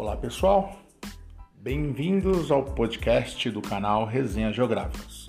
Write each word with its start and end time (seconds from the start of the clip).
Olá 0.00 0.16
pessoal, 0.16 0.72
bem-vindos 1.56 2.50
ao 2.50 2.64
podcast 2.64 3.50
do 3.50 3.60
canal 3.60 4.06
Resenha 4.06 4.50
Geográficas. 4.50 5.28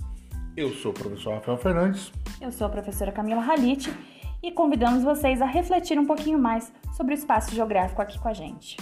Eu 0.56 0.70
sou 0.70 0.92
o 0.92 0.94
professor 0.94 1.34
Rafael 1.34 1.58
Fernandes. 1.58 2.10
Eu 2.40 2.54
sou 2.54 2.68
a 2.68 2.70
professora 2.70 3.12
Camila 3.12 3.42
Halite 3.42 3.94
e 4.42 4.50
convidamos 4.50 5.04
vocês 5.04 5.42
a 5.42 5.46
refletir 5.46 6.00
um 6.00 6.06
pouquinho 6.06 6.40
mais 6.40 6.72
sobre 6.96 7.14
o 7.14 7.18
espaço 7.18 7.54
geográfico 7.54 8.02
aqui 8.02 8.18
com 8.18 8.30
a 8.30 8.34
gente. 8.34 8.78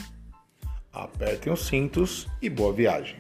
Apertem 0.93 1.51
os 1.51 1.65
cintos 1.65 2.27
e 2.39 2.51
boa 2.51 2.71
viagem. 2.71 3.19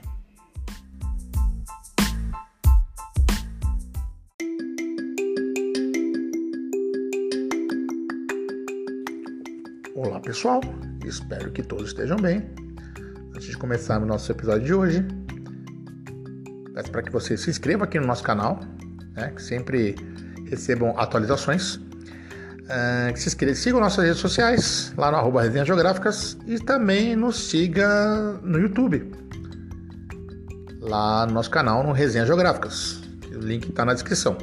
Olá 9.95 10.19
pessoal, 10.21 10.61
espero 11.03 11.51
que 11.51 11.61
todos 11.63 11.87
estejam 11.87 12.15
bem. 12.17 12.68
Antes 13.39 13.51
de 13.51 13.57
começar 13.57 14.03
o 14.03 14.05
nosso 14.05 14.29
episódio 14.29 14.65
de 14.65 14.73
hoje, 14.73 15.07
peço 16.73 16.91
para 16.91 17.01
que 17.01 17.09
você 17.09 17.37
se 17.37 17.49
inscreva 17.49 17.85
aqui 17.85 17.97
no 17.97 18.05
nosso 18.05 18.21
canal, 18.21 18.59
né, 19.15 19.31
que 19.33 19.41
sempre 19.41 19.95
recebam 20.49 20.93
atualizações. 20.97 21.75
Uh, 21.75 23.13
que 23.13 23.19
se 23.21 23.29
inscreva, 23.29 23.55
sigam 23.55 23.79
nossas 23.79 24.03
redes 24.03 24.19
sociais, 24.19 24.93
lá 24.97 25.09
no 25.09 25.15
arroba 25.15 25.41
Resenhas 25.41 25.67
Geográficas, 25.67 26.37
e 26.45 26.59
também 26.59 27.15
nos 27.15 27.49
siga 27.49 27.87
no 28.43 28.59
YouTube, 28.59 29.09
lá 30.81 31.25
no 31.25 31.31
nosso 31.31 31.49
canal 31.49 31.81
no 31.81 31.93
Resenhas 31.93 32.27
Geográficas. 32.27 32.99
O 33.33 33.39
link 33.39 33.69
está 33.69 33.85
na 33.85 33.93
descrição. 33.93 34.37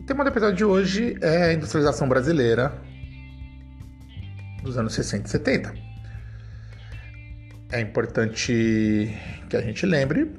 O 0.00 0.04
tema 0.04 0.24
do 0.24 0.30
episódio 0.30 0.56
de 0.56 0.64
hoje 0.64 1.16
é 1.20 1.44
a 1.44 1.52
industrialização 1.52 2.08
brasileira 2.08 2.76
dos 4.64 4.76
anos 4.76 4.94
60 4.94 5.24
e 5.24 5.30
70. 5.30 5.87
É 7.70 7.80
importante 7.80 9.14
que 9.50 9.56
a 9.56 9.60
gente 9.60 9.84
lembre 9.84 10.30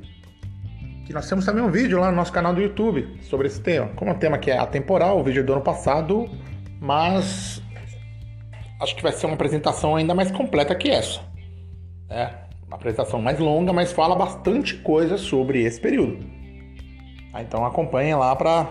que 1.06 1.14
nós 1.14 1.28
temos 1.28 1.46
também 1.46 1.64
um 1.64 1.70
vídeo 1.70 2.00
lá 2.00 2.10
no 2.10 2.18
nosso 2.18 2.32
canal 2.32 2.54
do 2.54 2.62
YouTube 2.62 3.20
sobre 3.22 3.48
esse 3.48 3.62
tema. 3.62 3.88
Como 3.96 4.10
é 4.10 4.14
um 4.14 4.18
tema 4.18 4.38
que 4.40 4.50
é 4.50 4.58
atemporal, 4.58 5.20
o 5.20 5.24
vídeo 5.24 5.44
do 5.44 5.54
ano 5.54 5.62
passado, 5.62 6.28
mas 6.82 7.62
acho 8.80 8.96
que 8.96 9.04
vai 9.04 9.12
ser 9.12 9.28
uma 9.28 9.36
apresentação 9.36 9.96
ainda 9.96 10.16
mais 10.16 10.32
completa 10.32 10.74
que 10.74 10.90
essa. 10.90 11.22
É, 12.10 12.34
uma 12.66 12.78
apresentação 12.78 13.22
mais 13.22 13.38
longa, 13.38 13.72
mas 13.72 13.92
fala 13.92 14.16
bastante 14.16 14.78
coisa 14.78 15.18
sobre 15.18 15.64
esse 15.64 15.80
período. 15.80 16.20
Ah, 17.32 17.44
então 17.44 17.64
acompanhem 17.64 18.16
lá 18.16 18.36
para 18.36 18.68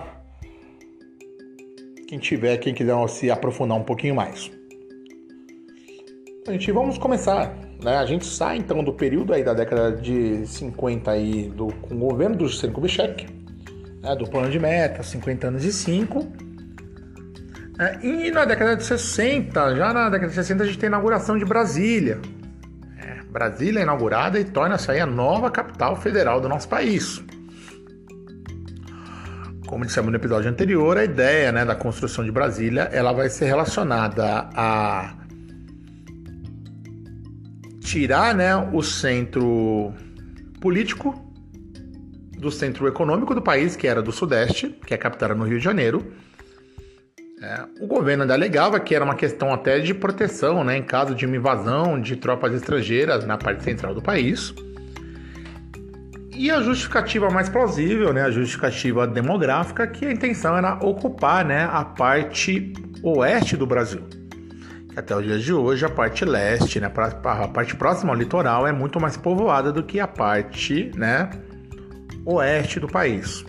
quem 2.09 2.19
tiver, 2.19 2.57
quem 2.59 2.75
quiser 2.75 3.09
se 3.09 3.31
aprofundar 3.31 3.79
um 3.79 3.85
pouquinho 3.85 4.17
mais. 4.17 4.51
Gente, 6.49 6.73
vamos 6.73 6.99
começar. 6.99 7.68
Né? 7.83 7.97
A 7.97 8.05
gente 8.05 8.27
sai 8.27 8.57
então 8.57 8.83
do 8.83 8.93
período 8.93 9.33
aí 9.33 9.45
da 9.45 9.55
década 9.55 9.93
de 9.93 10.47
50 10.47 11.11
aí 11.11 11.49
do, 11.51 11.69
com 11.69 11.95
o 11.95 11.99
governo 11.99 12.37
do 12.37 12.49
Juscelino 12.49 12.75
Kubitschek, 12.75 13.27
né? 14.03 14.17
do 14.17 14.29
plano 14.29 14.51
de 14.51 14.59
meta, 14.59 15.03
50 15.03 15.47
anos 15.47 15.65
e 15.65 15.73
5. 15.73 16.49
É, 17.79 18.05
e 18.05 18.31
na 18.33 18.45
década 18.45 18.75
de 18.75 18.85
60, 18.85 19.77
já 19.77 19.93
na 19.93 20.11
década 20.11 20.29
de 20.29 20.35
60 20.35 20.65
a 20.65 20.67
gente 20.67 20.79
tem 20.79 20.89
a 20.89 20.91
inauguração 20.91 21.39
de 21.39 21.45
Brasília. 21.45 22.21
É, 22.99 23.23
Brasília 23.31 23.79
é 23.81 23.83
inaugurada 23.85 24.41
e 24.41 24.45
torna-se 24.45 24.91
aí 24.91 24.99
a 24.99 25.07
nova 25.07 25.49
capital 25.49 25.95
federal 25.95 26.41
do 26.41 26.49
nosso 26.49 26.69
país. 26.69 27.23
Como 29.69 29.85
dissemos 29.85 30.11
no 30.11 30.17
episódio 30.17 30.51
anterior, 30.51 30.97
a 30.97 31.05
ideia 31.05 31.53
né, 31.53 31.65
da 31.65 31.77
construção 31.77 32.25
de 32.25 32.33
Brasília 32.33 32.89
ela 32.91 33.13
vai 33.13 33.29
ser 33.29 33.45
relacionada 33.45 34.49
a 34.55 35.18
tirar 37.89 38.35
né, 38.35 38.55
o 38.55 38.83
centro 38.83 39.95
político 40.61 41.15
do 42.39 42.51
centro 42.51 42.87
econômico 42.87 43.35
do 43.35 43.41
país, 43.41 43.77
que 43.77 43.89
era 43.89 44.03
do 44.03 44.13
Sudeste, 44.13 44.69
que 44.87 44.93
é 44.93 44.97
a 44.97 45.01
capital 45.01 45.35
no 45.35 45.45
Rio 45.45 45.59
de 45.59 45.65
Janeiro. 45.65 46.13
É, 47.43 47.65
o 47.81 47.87
governo 47.87 48.25
ainda 48.25 48.35
alegava 48.35 48.79
que 48.79 48.95
era 48.95 49.03
uma 49.03 49.15
questão 49.15 49.55
até 49.55 49.79
de 49.79 49.95
proteção, 49.95 50.63
né, 50.63 50.77
em 50.77 50.83
caso 50.83 51.15
de 51.15 51.25
uma 51.25 51.37
invasão 51.37 51.99
de 51.99 52.17
tropas 52.17 52.53
estrangeiras 52.53 53.25
na 53.25 53.39
parte 53.39 53.65
central 53.65 53.95
do 53.95 54.03
país. 54.03 54.53
E 56.35 56.51
a 56.51 56.61
justificativa 56.61 57.31
mais 57.31 57.49
plausível, 57.49 58.13
né, 58.13 58.23
a 58.23 58.31
justificativa 58.31 59.07
demográfica, 59.07 59.87
que 59.87 60.05
a 60.05 60.13
intenção 60.13 60.57
era 60.57 60.75
ocupar 60.75 61.43
né, 61.43 61.67
a 61.73 61.85
parte 61.85 62.73
oeste 63.03 63.57
do 63.57 63.67
Brasil 63.67 64.18
até 64.99 65.15
os 65.15 65.25
dias 65.25 65.43
de 65.43 65.53
hoje 65.53 65.85
a 65.85 65.89
parte 65.89 66.25
leste, 66.25 66.81
né, 66.81 66.91
a 67.25 67.49
parte 67.49 67.77
próxima 67.77 68.13
ao 68.13 68.19
litoral 68.19 68.67
é 68.67 68.73
muito 68.73 69.01
mais 69.01 69.17
povoada 69.17 69.73
do 69.73 69.83
que 69.83 70.01
a 70.01 70.09
parte, 70.09 70.91
né, 70.97 71.31
oeste 72.25 72.81
do 72.81 72.89
país. 72.89 73.45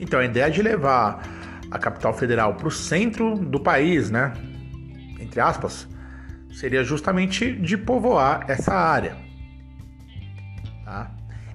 Então 0.00 0.18
a 0.18 0.24
ideia 0.24 0.50
de 0.50 0.60
levar 0.60 1.22
a 1.70 1.78
capital 1.78 2.12
federal 2.12 2.54
para 2.54 2.66
o 2.66 2.70
centro 2.70 3.36
do 3.36 3.60
país, 3.60 4.10
né, 4.10 4.32
entre 5.20 5.40
aspas, 5.40 5.88
seria 6.52 6.82
justamente 6.82 7.52
de 7.52 7.76
povoar 7.76 8.44
essa 8.48 8.74
área. 8.74 9.16
Tá? 10.84 11.12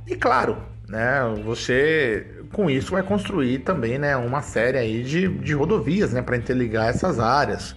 E 0.08 0.16
claro, 0.16 0.58
né, 0.88 1.20
você 1.44 2.40
com 2.54 2.70
isso 2.70 2.92
vai 2.92 3.04
construir 3.04 3.60
também, 3.60 3.98
né, 3.98 4.16
uma 4.16 4.42
série 4.42 4.78
aí 4.78 5.04
de, 5.04 5.28
de 5.28 5.54
rodovias, 5.54 6.14
né, 6.14 6.22
para 6.22 6.38
interligar 6.38 6.88
essas 6.88 7.20
áreas. 7.20 7.76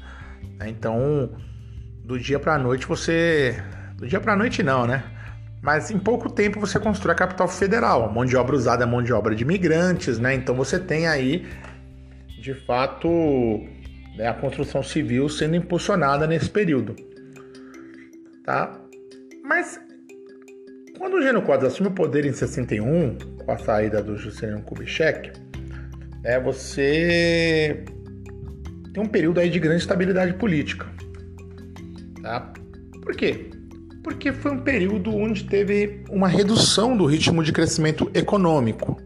Então 0.64 1.30
do 2.06 2.18
dia 2.18 2.38
para 2.38 2.54
a 2.54 2.58
noite 2.58 2.86
você. 2.86 3.60
Do 3.96 4.06
dia 4.06 4.20
para 4.20 4.34
a 4.34 4.36
noite 4.36 4.62
não, 4.62 4.86
né? 4.86 5.02
Mas 5.60 5.90
em 5.90 5.98
pouco 5.98 6.30
tempo 6.30 6.60
você 6.60 6.78
constrói 6.78 7.12
a 7.12 7.18
capital 7.18 7.48
federal. 7.48 8.04
A 8.04 8.12
mão 8.12 8.24
de 8.24 8.36
obra 8.36 8.54
usada 8.54 8.84
é 8.84 8.86
mão 8.86 9.02
de 9.02 9.12
obra 9.12 9.34
de 9.34 9.42
imigrantes, 9.42 10.18
né? 10.18 10.34
Então 10.34 10.54
você 10.54 10.78
tem 10.78 11.08
aí, 11.08 11.44
de 12.40 12.54
fato, 12.54 13.08
né, 14.16 14.28
a 14.28 14.34
construção 14.34 14.82
civil 14.82 15.28
sendo 15.28 15.56
impulsionada 15.56 16.26
nesse 16.26 16.48
período. 16.48 16.94
Tá? 18.44 18.80
Mas 19.42 19.80
quando 20.96 21.14
o 21.14 21.22
Gênio 21.22 21.42
Quadros 21.42 21.72
assume 21.72 21.88
o 21.88 21.92
poder 21.92 22.24
em 22.24 22.32
61, 22.32 23.18
com 23.44 23.50
a 23.50 23.58
saída 23.58 24.00
do 24.00 24.16
Juscelino 24.16 24.62
Kubitschek, 24.62 25.32
né, 26.22 26.38
você 26.38 27.84
tem 28.94 29.02
um 29.02 29.08
período 29.08 29.40
aí 29.40 29.50
de 29.50 29.58
grande 29.58 29.80
estabilidade 29.80 30.34
política. 30.34 30.95
Tá? 32.26 32.52
Por 33.04 33.14
quê? 33.14 33.50
Porque 34.02 34.32
foi 34.32 34.50
um 34.50 34.58
período 34.58 35.14
onde 35.14 35.44
teve 35.44 36.02
uma 36.10 36.26
redução 36.26 36.96
do 36.96 37.06
ritmo 37.06 37.40
de 37.40 37.52
crescimento 37.52 38.10
econômico. 38.12 39.00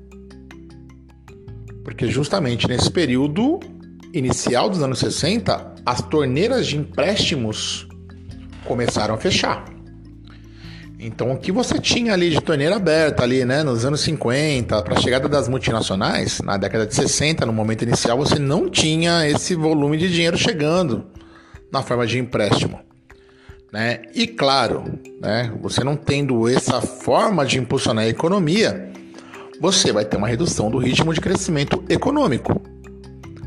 Porque 1.85 2.09
justamente 2.09 2.67
nesse 2.67 2.91
período 2.91 3.61
inicial 4.15 4.71
dos 4.71 4.83
anos 4.83 5.01
60, 5.01 5.75
as 5.85 6.01
torneiras 6.01 6.67
de 6.67 6.79
empréstimos 6.79 7.87
começaram 8.65 9.15
a 9.15 9.19
fechar. 9.19 9.67
Então, 10.99 11.31
o 11.33 11.39
que 11.39 11.53
você 11.53 11.79
tinha 11.79 12.15
ali 12.15 12.31
de 12.31 12.41
torneira 12.41 12.77
aberta 12.77 13.23
ali, 13.23 13.45
né, 13.45 13.63
nos 13.63 13.85
anos 13.85 14.01
50, 14.01 14.81
para 14.81 14.95
a 14.95 14.99
chegada 14.99 15.29
das 15.29 15.47
multinacionais, 15.47 16.41
na 16.41 16.57
década 16.57 16.87
de 16.87 16.95
60, 16.95 17.45
no 17.45 17.53
momento 17.53 17.83
inicial, 17.83 18.17
você 18.17 18.39
não 18.39 18.71
tinha 18.71 19.29
esse 19.29 19.55
volume 19.55 19.99
de 19.99 20.11
dinheiro 20.11 20.39
chegando 20.39 21.05
na 21.71 21.83
forma 21.83 22.07
de 22.07 22.19
empréstimo. 22.19 22.90
Né? 23.73 24.03
E 24.15 24.27
claro, 24.27 24.85
né, 25.21 25.53
você 25.61 25.85
não 25.85 25.97
tendo 25.97 26.49
essa 26.49 26.81
forma 26.81 27.47
de 27.47 27.59
impulsionar 27.59 28.05
a 28.05 28.09
economia, 28.09 28.91
você 29.61 29.93
vai 29.93 30.05
ter 30.05 30.17
uma 30.17 30.27
redução 30.27 30.71
do 30.71 30.79
ritmo 30.79 31.15
de 31.15 31.21
crescimento 31.21 31.85
econômico. 31.89 32.61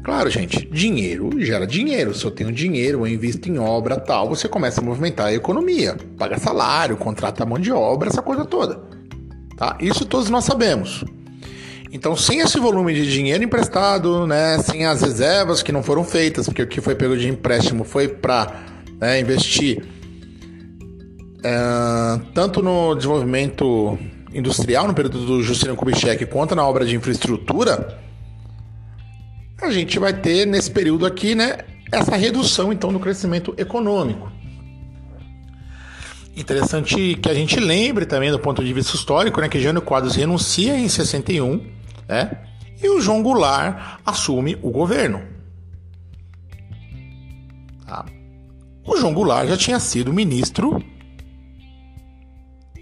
Claro, 0.04 0.30
gente, 0.30 0.66
dinheiro 0.66 1.30
gera 1.40 1.66
dinheiro. 1.66 2.14
Se 2.14 2.26
eu 2.26 2.32
tenho 2.32 2.52
dinheiro, 2.52 3.00
eu 3.00 3.08
invisto 3.08 3.50
em 3.50 3.58
obra 3.58 4.00
tal, 4.00 4.28
você 4.28 4.48
começa 4.50 4.82
a 4.82 4.84
movimentar 4.84 5.28
a 5.28 5.34
economia, 5.34 5.98
paga 6.18 6.38
salário, 6.38 6.98
contrata 6.98 7.46
mão 7.46 7.58
de 7.58 7.72
obra, 7.72 8.10
essa 8.10 8.22
coisa 8.22 8.46
toda. 8.46 8.82
Tá? 9.58 9.78
Isso 9.80 10.06
todos 10.06 10.30
nós 10.30 10.44
sabemos. 10.44 11.04
Então, 11.92 12.18
sem 12.18 12.40
esse 12.40 12.60
volume 12.60 12.94
de 12.94 13.10
dinheiro 13.10 13.44
emprestado, 13.44 14.26
né, 14.26 14.58
sem 14.60 14.86
as 14.86 15.02
reservas 15.02 15.62
que 15.62 15.72
não 15.72 15.84
foram 15.84 16.04
feitas, 16.04 16.48
porque 16.48 16.64
o 16.64 16.68
que 16.68 16.82
foi 16.82 16.96
pego 16.96 17.16
de 17.16 17.30
empréstimo 17.30 17.84
foi 17.84 18.08
para 18.08 18.52
né, 19.00 19.20
investir 19.20 19.84
tanto 22.34 22.62
no 22.62 22.96
desenvolvimento 22.96 23.98
industrial, 24.34 24.88
no 24.88 24.94
período 24.94 25.26
do 25.26 25.44
Juscelino 25.44 25.78
Kubitschek, 25.78 26.26
quanto 26.26 26.56
na 26.56 26.66
obra 26.66 26.86
de 26.86 26.96
infraestrutura, 26.96 28.00
a 29.62 29.72
gente 29.72 30.00
vai 30.00 30.14
ter 30.14 30.46
nesse 30.46 30.72
período 30.72 31.06
aqui, 31.06 31.36
né, 31.36 31.60
essa 31.92 32.16
redução 32.16 32.74
então 32.74 32.92
do 32.92 33.00
crescimento 33.00 33.54
econômico. 33.58 34.32
Interessante 36.36 37.16
que 37.16 37.30
a 37.30 37.34
gente 37.34 37.60
lembre 37.60 38.06
também 38.06 38.32
do 38.32 38.40
ponto 38.40 38.64
de 38.64 38.74
vista 38.74 38.96
histórico, 38.96 39.40
né, 39.40 39.48
que 39.48 39.60
Jânio 39.60 39.82
Quadros 39.82 40.16
renuncia 40.16 40.76
em 40.78 40.90
61, 40.90 41.64
né, 42.08 42.32
e 42.82 42.90
o 42.90 43.00
João 43.00 43.22
Goulart 43.22 44.00
assume 44.06 44.58
o 44.62 44.72
governo. 44.72 45.22
Tá? 47.86 48.06
o 48.86 48.98
João 48.98 49.14
Goulart 49.14 49.48
já 49.48 49.58
tinha 49.58 49.80
sido 49.80 50.12
ministro 50.12 50.84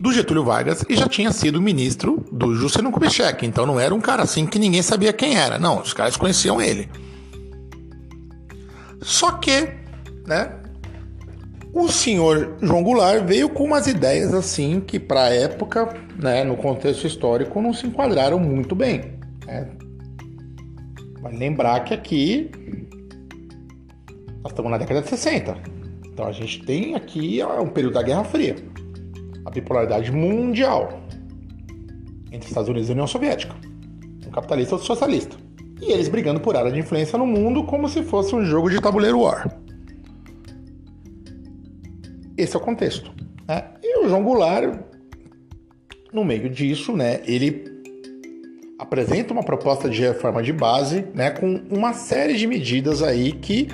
do 0.01 0.11
Getúlio 0.11 0.43
Vargas 0.43 0.83
e 0.89 0.95
já 0.95 1.07
tinha 1.07 1.31
sido 1.31 1.61
ministro 1.61 2.25
do 2.31 2.55
Juscelino 2.55 2.91
Kubitschek. 2.91 3.45
Então 3.45 3.67
não 3.67 3.79
era 3.79 3.93
um 3.93 4.01
cara 4.01 4.23
assim 4.23 4.47
que 4.47 4.57
ninguém 4.57 4.81
sabia 4.81 5.13
quem 5.13 5.37
era. 5.37 5.59
Não, 5.59 5.79
os 5.79 5.93
caras 5.93 6.17
conheciam 6.17 6.59
ele. 6.59 6.89
Só 8.99 9.33
que, 9.33 9.69
né, 10.25 10.55
o 11.71 11.87
senhor 11.87 12.57
João 12.63 12.81
Goulart 12.81 13.23
veio 13.23 13.47
com 13.49 13.63
umas 13.63 13.85
ideias 13.85 14.33
assim 14.33 14.81
que 14.81 14.99
para 14.99 15.25
a 15.25 15.29
época, 15.29 15.93
né, 16.17 16.43
no 16.43 16.57
contexto 16.57 17.05
histórico, 17.05 17.61
não 17.61 17.71
se 17.71 17.85
enquadraram 17.85 18.39
muito 18.39 18.73
bem. 18.73 19.19
Né? 19.45 19.69
Lembrar 21.31 21.81
que 21.81 21.93
aqui 21.93 22.49
nós 24.41 24.51
estamos 24.51 24.71
na 24.71 24.79
década 24.79 25.03
de 25.03 25.09
60. 25.09 25.55
Então 26.07 26.25
a 26.25 26.31
gente 26.31 26.63
tem 26.65 26.95
aqui 26.95 27.39
um 27.43 27.67
período 27.67 27.93
da 27.93 28.01
Guerra 28.01 28.23
Fria 28.23 28.70
a 29.45 29.49
bipolaridade 29.49 30.11
mundial 30.11 31.01
entre 32.31 32.47
Estados 32.47 32.69
Unidos 32.69 32.89
e 32.89 32.91
União 32.93 33.07
Soviética, 33.07 33.55
um 34.25 34.31
capitalista 34.31 34.75
outro 34.75 34.87
socialista, 34.87 35.35
e 35.81 35.91
eles 35.91 36.07
brigando 36.07 36.39
por 36.39 36.55
área 36.55 36.71
de 36.71 36.79
influência 36.79 37.17
no 37.17 37.25
mundo 37.25 37.63
como 37.63 37.89
se 37.89 38.03
fosse 38.03 38.35
um 38.35 38.45
jogo 38.45 38.69
de 38.69 38.79
tabuleiro 38.79 39.19
war. 39.19 39.59
Esse 42.37 42.55
é 42.55 42.59
o 42.59 42.61
contexto. 42.61 43.11
Né? 43.47 43.63
E 43.83 43.99
o 43.99 44.09
João 44.09 44.23
Goulart, 44.23 44.79
no 46.13 46.23
meio 46.23 46.49
disso, 46.49 46.95
né, 46.95 47.21
ele 47.25 47.69
apresenta 48.79 49.33
uma 49.33 49.43
proposta 49.43 49.89
de 49.89 50.01
reforma 50.01 50.41
de 50.41 50.51
base, 50.51 51.05
né, 51.13 51.31
com 51.31 51.61
uma 51.69 51.93
série 51.93 52.35
de 52.35 52.47
medidas 52.47 53.03
aí 53.03 53.31
que 53.31 53.67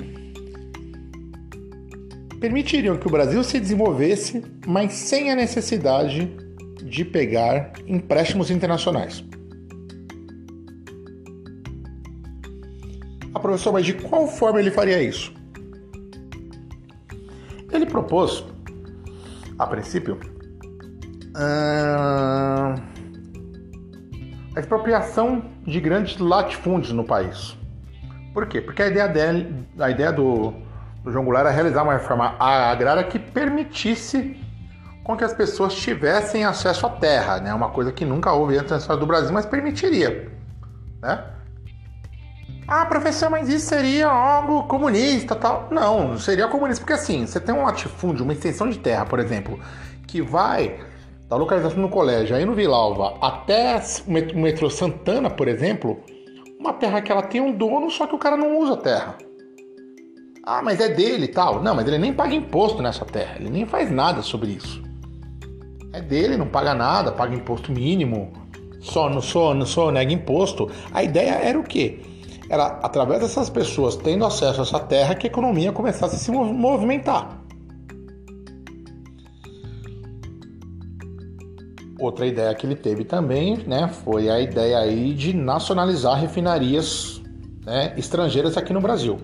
permitiriam 2.40 2.96
que 2.96 3.06
o 3.06 3.10
Brasil 3.10 3.42
se 3.42 3.58
desenvolvesse, 3.58 4.42
mas 4.66 4.92
sem 4.92 5.30
a 5.30 5.36
necessidade 5.36 6.30
de 6.82 7.04
pegar 7.04 7.72
empréstimos 7.86 8.50
internacionais. 8.50 9.24
Ah, 13.34 13.40
professor, 13.40 13.72
mas 13.72 13.84
de 13.84 13.94
qual 13.94 14.26
forma 14.26 14.60
ele 14.60 14.70
faria 14.70 15.02
isso? 15.02 15.32
Ele 17.72 17.84
propôs, 17.84 18.44
a 19.58 19.66
princípio, 19.66 20.18
a 21.34 22.74
expropriação 24.56 25.44
de 25.66 25.78
grandes 25.80 26.18
latifúndios 26.18 26.92
no 26.92 27.04
país. 27.04 27.56
Por 28.32 28.46
quê? 28.46 28.60
Porque 28.60 28.82
a 28.82 28.86
ideia, 28.88 29.08
dele, 29.08 29.66
a 29.78 29.90
ideia 29.90 30.12
do, 30.12 30.54
do 31.02 31.12
João 31.12 31.24
Goulart 31.24 31.46
era 31.46 31.54
realizar 31.54 31.82
uma 31.82 31.92
reforma 31.92 32.36
agrária 32.38 33.04
que 33.04 33.18
permitisse 33.18 34.36
com 35.04 35.16
que 35.16 35.24
as 35.24 35.32
pessoas 35.32 35.74
tivessem 35.74 36.44
acesso 36.44 36.86
à 36.86 36.90
terra, 36.90 37.40
né? 37.40 37.54
Uma 37.54 37.70
coisa 37.70 37.90
que 37.90 38.04
nunca 38.04 38.32
houve 38.32 38.58
antes 38.58 38.70
na 38.70 38.76
história 38.76 39.00
do 39.00 39.06
Brasil, 39.06 39.32
mas 39.32 39.46
permitiria, 39.46 40.30
né? 41.00 41.24
Ah, 42.66 42.84
professor, 42.84 43.30
mas 43.30 43.48
isso 43.48 43.66
seria 43.66 44.08
algo 44.08 44.64
comunista, 44.64 45.34
tal? 45.34 45.68
Não, 45.70 46.08
não 46.08 46.18
seria 46.18 46.46
comunista 46.48 46.82
porque 46.82 46.92
assim, 46.92 47.26
você 47.26 47.40
tem 47.40 47.54
um 47.54 47.64
latifúndio, 47.64 48.24
uma 48.24 48.34
extensão 48.34 48.68
de 48.68 48.78
terra, 48.78 49.06
por 49.06 49.18
exemplo, 49.18 49.58
que 50.06 50.20
vai 50.20 50.78
da 51.26 51.36
localização 51.36 51.80
do 51.80 51.88
colégio 51.88 52.36
aí 52.36 52.44
no 52.44 52.54
Vilalva 52.54 53.16
até 53.22 53.80
o 54.06 54.38
metrô 54.38 54.68
Santana, 54.68 55.30
por 55.30 55.48
exemplo, 55.48 56.02
uma 56.60 56.74
terra 56.74 57.00
que 57.00 57.10
ela 57.10 57.22
tem 57.22 57.40
um 57.40 57.52
dono, 57.52 57.90
só 57.90 58.06
que 58.06 58.14
o 58.14 58.18
cara 58.18 58.36
não 58.36 58.58
usa 58.58 58.74
a 58.74 58.76
terra. 58.76 59.16
Ah, 60.44 60.62
mas 60.62 60.80
é 60.80 60.88
dele 60.88 61.24
e 61.24 61.28
tal. 61.28 61.62
Não, 61.62 61.74
mas 61.74 61.86
ele 61.86 61.98
nem 61.98 62.12
paga 62.12 62.34
imposto 62.34 62.82
nessa 62.82 63.04
terra. 63.04 63.36
Ele 63.38 63.50
nem 63.50 63.66
faz 63.66 63.90
nada 63.90 64.22
sobre 64.22 64.52
isso. 64.52 64.82
É 65.92 66.00
dele, 66.00 66.36
não 66.36 66.46
paga 66.46 66.74
nada, 66.74 67.12
paga 67.12 67.34
imposto 67.34 67.72
mínimo, 67.72 68.32
só, 68.80 69.20
só, 69.20 69.64
só 69.64 69.90
nega 69.90 70.12
imposto. 70.12 70.70
A 70.92 71.02
ideia 71.02 71.32
era 71.32 71.58
o 71.58 71.62
quê? 71.62 72.00
Era 72.48 72.66
através 72.82 73.20
dessas 73.20 73.50
pessoas 73.50 73.96
tendo 73.96 74.24
acesso 74.24 74.60
a 74.60 74.64
essa 74.64 74.80
terra 74.80 75.14
que 75.14 75.26
a 75.26 75.30
economia 75.30 75.72
começasse 75.72 76.16
a 76.16 76.18
se 76.18 76.30
movimentar. 76.30 77.42
Outra 81.98 82.26
ideia 82.26 82.54
que 82.54 82.64
ele 82.64 82.76
teve 82.76 83.04
também, 83.04 83.56
né, 83.66 83.88
foi 83.88 84.30
a 84.30 84.40
ideia 84.40 84.78
aí 84.78 85.12
de 85.12 85.34
nacionalizar 85.34 86.18
refinarias 86.18 87.20
né, 87.66 87.92
estrangeiras 87.96 88.56
aqui 88.56 88.72
no 88.72 88.80
Brasil. 88.80 89.18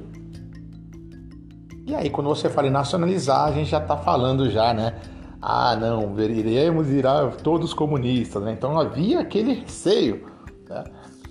E 1.94 1.96
aí, 1.96 2.10
quando 2.10 2.26
você 2.26 2.50
fala 2.50 2.66
em 2.66 2.70
nacionalizar, 2.70 3.44
a 3.44 3.52
gente 3.52 3.70
já 3.70 3.78
está 3.78 3.96
falando 3.96 4.50
já, 4.50 4.74
né? 4.74 4.94
Ah, 5.40 5.76
não, 5.76 6.18
iremos 6.20 6.84
virar 6.88 7.30
todos 7.36 7.72
comunistas, 7.72 8.42
né? 8.42 8.50
Então 8.50 8.76
havia 8.80 9.20
aquele 9.20 9.52
receio. 9.60 10.26
Né? 10.68 10.82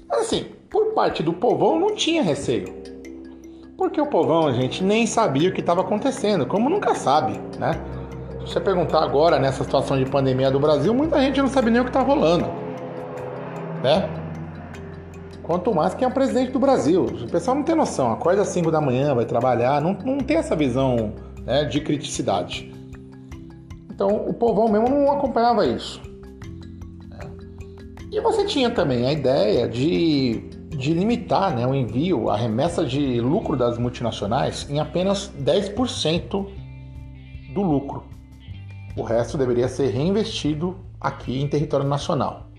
Mas 0.08 0.22
assim, 0.22 0.46
por 0.72 0.94
parte 0.94 1.22
do 1.22 1.34
povão 1.34 1.78
não 1.78 1.94
tinha 1.94 2.24
receio. 2.24 2.74
Porque 3.78 4.00
o 4.00 4.06
povão, 4.06 4.48
a 4.48 4.54
gente 4.54 4.82
nem 4.82 5.06
sabia 5.06 5.50
o 5.50 5.52
que 5.52 5.60
estava 5.60 5.82
acontecendo, 5.82 6.46
como 6.46 6.70
nunca 6.70 6.96
sabe, 6.96 7.42
né? 7.60 7.74
Se 8.40 8.54
você 8.54 8.62
perguntar 8.62 9.04
agora 9.04 9.38
nessa 9.38 9.66
situação 9.66 9.98
de 9.98 10.10
pandemia 10.10 10.50
do 10.50 10.62
Brasil, 10.62 10.94
muita 10.94 11.20
gente 11.20 11.42
não 11.42 11.50
sabe 11.50 11.72
nem 11.72 11.82
o 11.82 11.84
que 11.84 11.90
está 11.90 12.02
rolando, 12.02 12.46
né? 13.84 14.10
Quanto 15.44 15.74
mais 15.74 15.94
quem 15.94 16.06
é 16.06 16.08
o 16.08 16.14
presidente 16.14 16.52
do 16.52 16.60
Brasil. 16.60 17.04
O 17.04 17.30
pessoal 17.30 17.56
não 17.56 17.64
tem 17.64 17.76
noção. 17.76 18.12
Acorda 18.12 18.42
às 18.42 18.48
5 18.48 18.72
da 18.72 18.80
manhã, 18.80 19.14
vai 19.14 19.26
trabalhar, 19.26 19.82
não, 19.82 19.94
não 19.94 20.18
tem 20.20 20.38
essa 20.38 20.56
visão 20.56 21.14
né, 21.46 21.66
de 21.66 21.82
criticidade. 21.82 22.74
Então 23.92 24.26
o 24.28 24.34
povão 24.34 24.70
mesmo 24.70 24.90
não 24.90 25.12
acompanhava 25.12 25.66
isso. 25.66 26.02
E 28.12 28.22
você 28.22 28.46
tinha 28.46 28.70
também 28.70 29.06
a 29.06 29.12
ideia 29.12 29.68
de, 29.68 30.50
de 30.70 30.94
limitar 30.94 31.56
né, 31.56 31.66
o 31.66 31.74
envio, 31.74 32.30
a 32.30 32.38
remessa 32.38 32.86
de 32.86 33.20
lucro 33.20 33.58
das 33.58 33.78
multinacionais 33.78 34.70
em 34.70 34.80
apenas 34.80 35.32
10% 35.44 36.48
do 37.54 37.62
lucro. 37.62 38.04
O 38.96 39.02
resto 39.02 39.38
deveria 39.38 39.68
ser 39.68 39.88
reinvestido 39.88 40.78
aqui 41.02 41.42
em 41.42 41.48
território 41.48 41.88
nacional. 41.88 42.53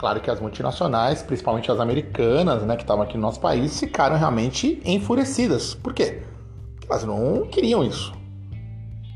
Claro 0.00 0.18
que 0.18 0.30
as 0.30 0.40
multinacionais, 0.40 1.22
principalmente 1.22 1.70
as 1.70 1.78
americanas, 1.78 2.62
né, 2.62 2.74
que 2.74 2.82
estavam 2.82 3.02
aqui 3.04 3.18
no 3.18 3.20
nosso 3.20 3.38
país, 3.38 3.78
ficaram 3.78 4.16
realmente 4.16 4.80
enfurecidas. 4.82 5.74
Por 5.74 5.92
quê? 5.92 6.22
Porque 6.74 6.90
elas 6.90 7.04
não 7.04 7.46
queriam 7.48 7.84
isso. 7.84 8.10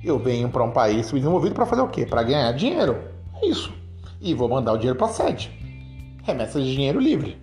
Eu 0.05 0.19
venho 0.19 0.51
para 0.51 0.63
um 0.63 0.71
país 0.71 1.07
subdesenvolvido 1.07 1.55
para 1.55 1.65
fazer 1.65 1.81
o 1.81 1.89
quê? 1.89 2.05
Para 2.05 2.23
ganhar 2.23 2.53
dinheiro. 2.53 2.99
É 3.41 3.47
isso. 3.47 3.73
E 4.21 4.35
vou 4.35 4.47
mandar 4.47 4.75
o 4.75 4.77
dinheiro 4.77 4.99
para 4.99 5.07
a 5.07 5.11
sede. 5.11 5.51
Remessa 6.23 6.61
de 6.61 6.75
dinheiro 6.75 7.01
livre. 7.01 7.41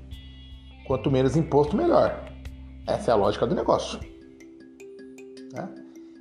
Quanto 0.85 1.09
menos 1.09 1.35
imposto, 1.35 1.75
melhor. 1.75 2.15
Essa 2.85 3.09
é 3.09 3.13
a 3.15 3.17
lógica 3.17 3.47
do 3.47 3.55
negócio. 3.55 3.99
Né? 5.51 5.67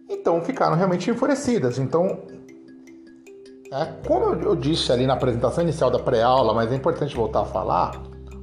Então 0.08 0.40
ficaram 0.40 0.74
realmente 0.74 1.10
enfurecidas. 1.10 1.78
Então 1.78 2.22
é, 3.72 3.84
como 4.06 4.34
eu 4.34 4.56
disse 4.56 4.90
ali 4.90 5.06
na 5.06 5.14
apresentação 5.14 5.62
inicial 5.62 5.90
da 5.90 5.98
pré-aula, 5.98 6.52
mas 6.52 6.72
é 6.72 6.74
importante 6.74 7.14
voltar 7.14 7.42
a 7.42 7.44
falar, 7.44 8.02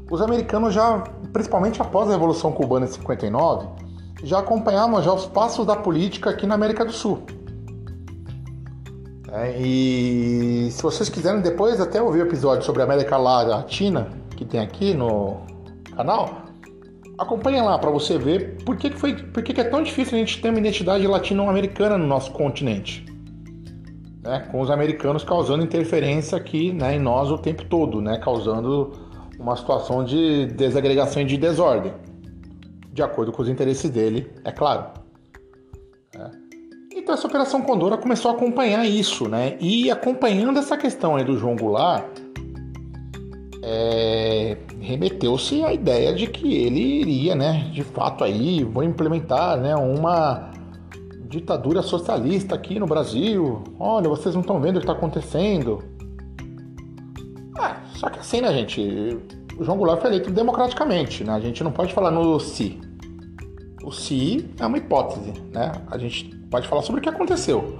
os 0.10 0.22
americanos 0.22 0.74
já, 0.74 1.03
principalmente 1.34 1.81
após 1.81 2.07
a 2.07 2.12
Revolução 2.12 2.51
Cubana 2.53 2.86
em 2.86 2.89
59, 2.89 3.67
já 4.24 4.39
acompanhavam 4.39 5.01
já 5.01 5.12
os 5.12 5.25
passos 5.25 5.65
da 5.65 5.75
política 5.75 6.29
aqui 6.29 6.48
na 6.48 6.55
América 6.55 6.86
do 6.86 6.93
Sul. 6.93 7.24
É, 9.29 9.60
e 9.60 10.69
se 10.72 10.81
vocês 10.81 11.10
quiserem 11.10 11.41
depois 11.41 11.81
até 11.81 12.01
ouvir 12.01 12.22
o 12.22 12.25
episódio 12.25 12.63
sobre 12.63 12.81
a 12.81 12.86
América 12.86 13.17
Latina 13.17 14.07
que 14.38 14.46
tem 14.46 14.62
aqui 14.62 14.93
no 14.93 15.41
canal, 15.93 16.43
acompanhem 17.17 17.62
lá 17.62 17.77
para 17.77 17.91
você 17.91 18.17
ver 18.17 18.63
por 18.63 18.77
que, 18.77 18.91
que, 18.91 18.98
foi, 18.98 19.13
por 19.15 19.43
que, 19.43 19.53
que 19.53 19.60
é 19.60 19.65
tão 19.65 19.84
difícil 19.84 20.15
a 20.15 20.19
gente 20.19 20.41
ter 20.41 20.50
uma 20.50 20.60
identidade 20.60 21.05
latino-americana 21.05 21.98
no 21.98 22.07
nosso 22.07 22.31
continente 22.31 23.06
né, 24.27 24.46
com 24.51 24.60
os 24.60 24.69
americanos 24.69 25.24
causando 25.24 25.63
interferência 25.63 26.38
aqui 26.38 26.74
né, 26.74 26.96
em 26.96 27.00
nós 27.00 27.31
o 27.31 27.38
tempo 27.38 27.63
todo, 27.65 28.01
né, 28.01 28.17
causando 28.17 28.91
uma 29.39 29.55
situação 29.55 30.03
de 30.03 30.48
desagregação 30.48 31.22
e 31.22 31.25
de 31.25 31.38
desordem, 31.38 31.93
de 32.91 33.01
acordo 33.01 33.31
com 33.31 33.41
os 33.41 33.48
interesses 33.48 33.89
dele, 33.89 34.29
é 34.43 34.51
claro. 34.51 34.88
É. 36.13 36.29
Então 36.93 37.13
essa 37.13 37.25
Operação 37.25 37.62
Condora 37.62 37.96
começou 37.96 38.29
a 38.31 38.34
acompanhar 38.34 38.86
isso, 38.86 39.29
né? 39.29 39.55
E 39.62 39.89
acompanhando 39.89 40.60
essa 40.60 40.75
questão 40.75 41.15
aí 41.15 41.24
do 41.24 41.38
João 41.38 41.55
Goulart, 41.55 42.05
é, 43.63 44.57
remeteu-se 44.81 45.63
à 45.63 45.72
ideia 45.72 46.13
de 46.13 46.27
que 46.27 46.55
ele 46.55 46.81
iria, 47.01 47.36
né, 47.36 47.69
de 47.72 47.84
fato 47.84 48.24
aí, 48.24 48.63
vou 48.63 48.84
implementar, 48.84 49.57
né, 49.57 49.75
uma 49.75 50.51
ditadura 51.27 51.81
socialista 51.81 52.55
aqui 52.55 52.79
no 52.79 52.88
Brasil. 52.88 53.63
Olha, 53.79 54.10
vocês 54.10 54.34
não 54.34 54.41
estão 54.41 54.60
vendo 54.60 54.77
o 54.77 54.79
que 54.79 54.86
está 54.86 54.93
acontecendo. 54.93 55.84
Ah, 57.57 57.77
só 57.96 58.10
que 58.10 58.19
assim, 58.19 58.41
né, 58.41 58.53
gente? 58.53 59.19
O 59.57 59.63
João 59.63 59.77
Goulart 59.77 60.00
foi 60.00 60.12
eleito 60.12 60.31
democraticamente, 60.31 61.24
né? 61.24 61.34
A 61.34 61.39
gente 61.39 61.63
não 61.63 61.72
pode 61.72 61.93
falar 61.93 62.12
no 62.12 62.39
se. 62.39 62.79
O 63.84 63.91
se 63.91 64.50
é 64.60 64.65
uma 64.65 64.77
hipótese, 64.77 65.34
né? 65.51 65.72
A 65.89 65.98
gente 65.98 66.25
pode 66.50 66.67
falar 66.67 66.81
sobre 66.81 67.00
o 67.00 67.03
que 67.03 67.10
aconteceu. 67.10 67.77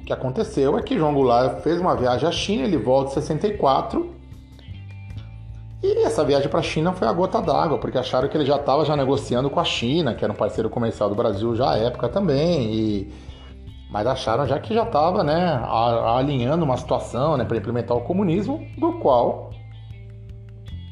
O 0.00 0.04
que 0.04 0.12
aconteceu 0.12 0.76
é 0.76 0.82
que 0.82 0.96
João 0.98 1.14
Goulart 1.14 1.62
fez 1.62 1.80
uma 1.80 1.96
viagem 1.96 2.28
à 2.28 2.32
China, 2.32 2.64
ele 2.64 2.76
volta 2.76 3.12
em 3.12 3.14
64. 3.14 4.13
E 5.82 6.04
essa 6.04 6.24
viagem 6.24 6.48
para 6.48 6.60
a 6.60 6.62
China 6.62 6.92
foi 6.92 7.06
a 7.06 7.12
gota 7.12 7.42
d'água, 7.42 7.78
porque 7.78 7.98
acharam 7.98 8.28
que 8.28 8.36
ele 8.36 8.46
já 8.46 8.56
estava 8.56 8.84
já 8.84 8.96
negociando 8.96 9.50
com 9.50 9.60
a 9.60 9.64
China, 9.64 10.14
que 10.14 10.24
era 10.24 10.32
um 10.32 10.36
parceiro 10.36 10.70
comercial 10.70 11.08
do 11.08 11.14
Brasil 11.14 11.54
já 11.54 11.72
à 11.72 11.78
época 11.78 12.08
também. 12.08 12.74
E... 12.74 13.12
Mas 13.90 14.06
acharam 14.06 14.46
já 14.46 14.58
que 14.58 14.74
já 14.74 14.84
estava 14.84 15.22
né, 15.22 15.62
alinhando 16.16 16.64
uma 16.64 16.76
situação 16.76 17.36
né, 17.36 17.44
para 17.44 17.56
implementar 17.56 17.96
o 17.96 18.00
comunismo, 18.00 18.66
do 18.78 18.94
qual 18.94 19.50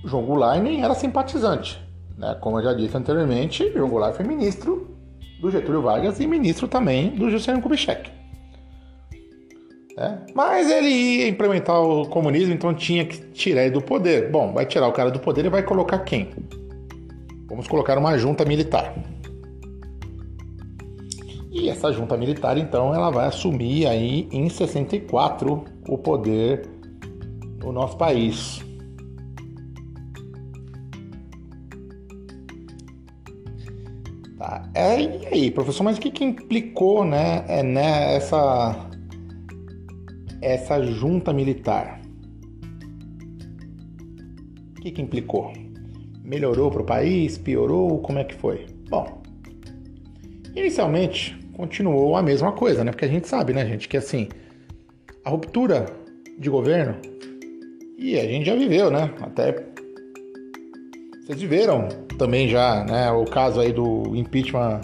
João 0.05 0.25
Goulart 0.25 0.61
nem 0.61 0.83
era 0.85 0.95
simpatizante. 0.95 1.81
Né? 2.17 2.37
Como 2.41 2.59
eu 2.59 2.65
já 2.65 2.75
disse 2.75 2.97
anteriormente, 2.97 3.73
João 3.73 3.89
Goulart 3.89 4.15
foi 4.15 4.25
ministro 4.25 4.97
do 5.41 5.51
Getúlio 5.51 5.83
Vargas 5.83 6.21
e 6.21 6.27
ministro 6.27 6.69
também 6.69 7.11
do 7.11 7.31
Juscelino 7.31 7.62
Kubitschek. 7.62 8.22
É. 9.97 10.19
Mas 10.35 10.71
ele 10.71 10.89
ia 10.89 11.29
implementar 11.29 11.81
o 11.81 12.07
comunismo, 12.07 12.55
então 12.55 12.73
tinha 12.73 13.05
que 13.05 13.19
tirar 13.33 13.63
ele 13.63 13.73
do 13.73 13.83
poder. 13.83 14.31
Bom, 14.31 14.53
vai 14.53 14.65
tirar 14.65 14.89
o 14.89 14.93
cara 14.93 15.11
do 15.11 15.19
poder 15.19 15.45
e 15.45 15.51
vai 15.51 15.63
colocar 15.63 15.99
quem? 16.01 16.31
Vamos 17.49 17.69
colocar 17.69 17.99
uma 17.99 18.17
junta 18.17 18.45
militar. 18.45 18.95
E 21.51 21.69
essa 21.69 21.93
junta 21.93 22.17
militar, 22.17 22.57
então, 22.57 22.95
ela 22.95 23.11
vai 23.11 23.27
assumir 23.27 23.87
aí 23.87 24.27
em 24.33 24.49
64 24.49 25.63
o 25.87 25.99
poder 25.99 26.67
no 27.63 27.71
nosso 27.71 27.99
país. 27.99 28.65
Tá. 34.39 34.71
É, 34.75 34.99
e 34.99 35.27
aí, 35.27 35.51
professor, 35.51 35.85
mas 35.85 35.99
o 35.99 36.01
que, 36.01 36.11
que 36.11 36.25
implicou 36.25 37.05
né, 37.05 37.45
é, 37.47 37.63
né, 37.63 38.17
essa 40.43 40.83
junta 40.83 41.33
militar? 41.33 42.03
O 44.77 44.81
que, 44.83 44.91
que 44.91 45.01
implicou? 45.01 45.53
Melhorou 46.25 46.71
para 46.71 46.83
o 46.83 46.85
país? 46.85 47.39
Piorou? 47.39 48.01
Como 48.01 48.19
é 48.19 48.25
que 48.25 48.35
foi? 48.35 48.67
Bom, 48.91 49.23
inicialmente 50.55 51.39
continuou 51.55 52.17
a 52.17 52.23
mesma 52.23 52.53
coisa, 52.53 52.83
né? 52.83 52.91
Porque 52.91 53.05
a 53.05 53.09
gente 53.09 53.29
sabe, 53.29 53.53
né, 53.53 53.65
gente, 53.65 53.89
que 53.89 53.97
assim, 53.97 54.29
a 55.25 55.31
ruptura 55.31 55.87
de 56.39 56.51
governo, 56.51 56.97
e 57.97 58.19
a 58.19 58.25
gente 58.25 58.47
já 58.47 58.57
viveu, 58.57 58.91
né? 58.91 59.15
Até 59.21 59.65
vocês 61.25 61.41
viram 61.43 61.89
também 62.19 62.49
já, 62.49 62.85
né, 62.85 63.11
o 63.13 63.25
caso 63.25 63.61
aí 63.61 63.73
do 63.73 64.17
impeachment 64.17 64.81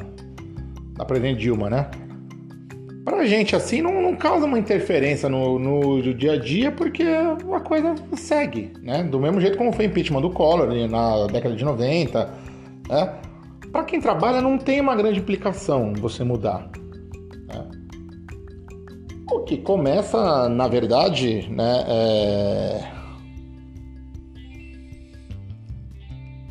da 0.92 1.04
presidente 1.04 1.40
Dilma, 1.40 1.68
né? 1.68 1.90
Pra 3.08 3.24
gente 3.24 3.56
assim 3.56 3.80
não, 3.80 4.02
não 4.02 4.14
causa 4.14 4.44
uma 4.44 4.58
interferência 4.58 5.30
no, 5.30 5.58
no, 5.58 6.14
dia 6.14 6.32
a 6.32 6.36
dia 6.38 6.70
porque 6.70 7.02
a 7.02 7.60
coisa 7.60 7.94
segue, 8.14 8.70
né? 8.82 9.02
Do 9.02 9.18
mesmo 9.18 9.40
jeito 9.40 9.56
como 9.56 9.72
foi 9.72 9.86
o 9.86 9.88
impeachment 9.88 10.20
do 10.20 10.28
Collor 10.28 10.68
na 10.88 11.26
década 11.26 11.56
de 11.56 11.64
90, 11.64 12.34
né? 12.86 13.14
Para 13.72 13.84
quem 13.84 13.98
trabalha 13.98 14.42
não 14.42 14.58
tem 14.58 14.78
uma 14.78 14.94
grande 14.94 15.20
implicação 15.20 15.94
você 15.94 16.22
mudar. 16.22 16.70
Né? 17.46 17.66
O 19.30 19.40
que 19.40 19.56
começa, 19.56 20.48
na 20.50 20.68
verdade, 20.68 21.48
né, 21.50 21.84
é 21.88 22.98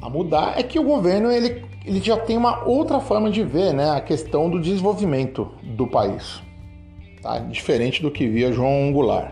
a 0.01 0.09
mudar 0.09 0.57
é 0.57 0.63
que 0.63 0.79
o 0.79 0.83
governo 0.83 1.31
ele, 1.31 1.63
ele 1.85 1.99
já 1.99 2.17
tem 2.17 2.35
uma 2.35 2.63
outra 2.65 2.99
forma 2.99 3.29
de 3.29 3.43
ver 3.43 3.73
né, 3.73 3.91
a 3.91 4.01
questão 4.01 4.49
do 4.49 4.59
desenvolvimento 4.59 5.51
do 5.63 5.85
país, 5.85 6.41
tá? 7.21 7.39
diferente 7.39 8.01
do 8.01 8.11
que 8.11 8.27
via 8.27 8.51
João 8.51 8.91
Goulart. 8.91 9.31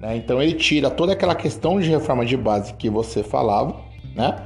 Né? 0.00 0.16
Então 0.16 0.42
ele 0.42 0.54
tira 0.54 0.90
toda 0.90 1.12
aquela 1.12 1.34
questão 1.34 1.80
de 1.80 1.88
reforma 1.88 2.24
de 2.24 2.36
base 2.36 2.74
que 2.74 2.90
você 2.90 3.22
falava, 3.22 3.76
né? 4.14 4.36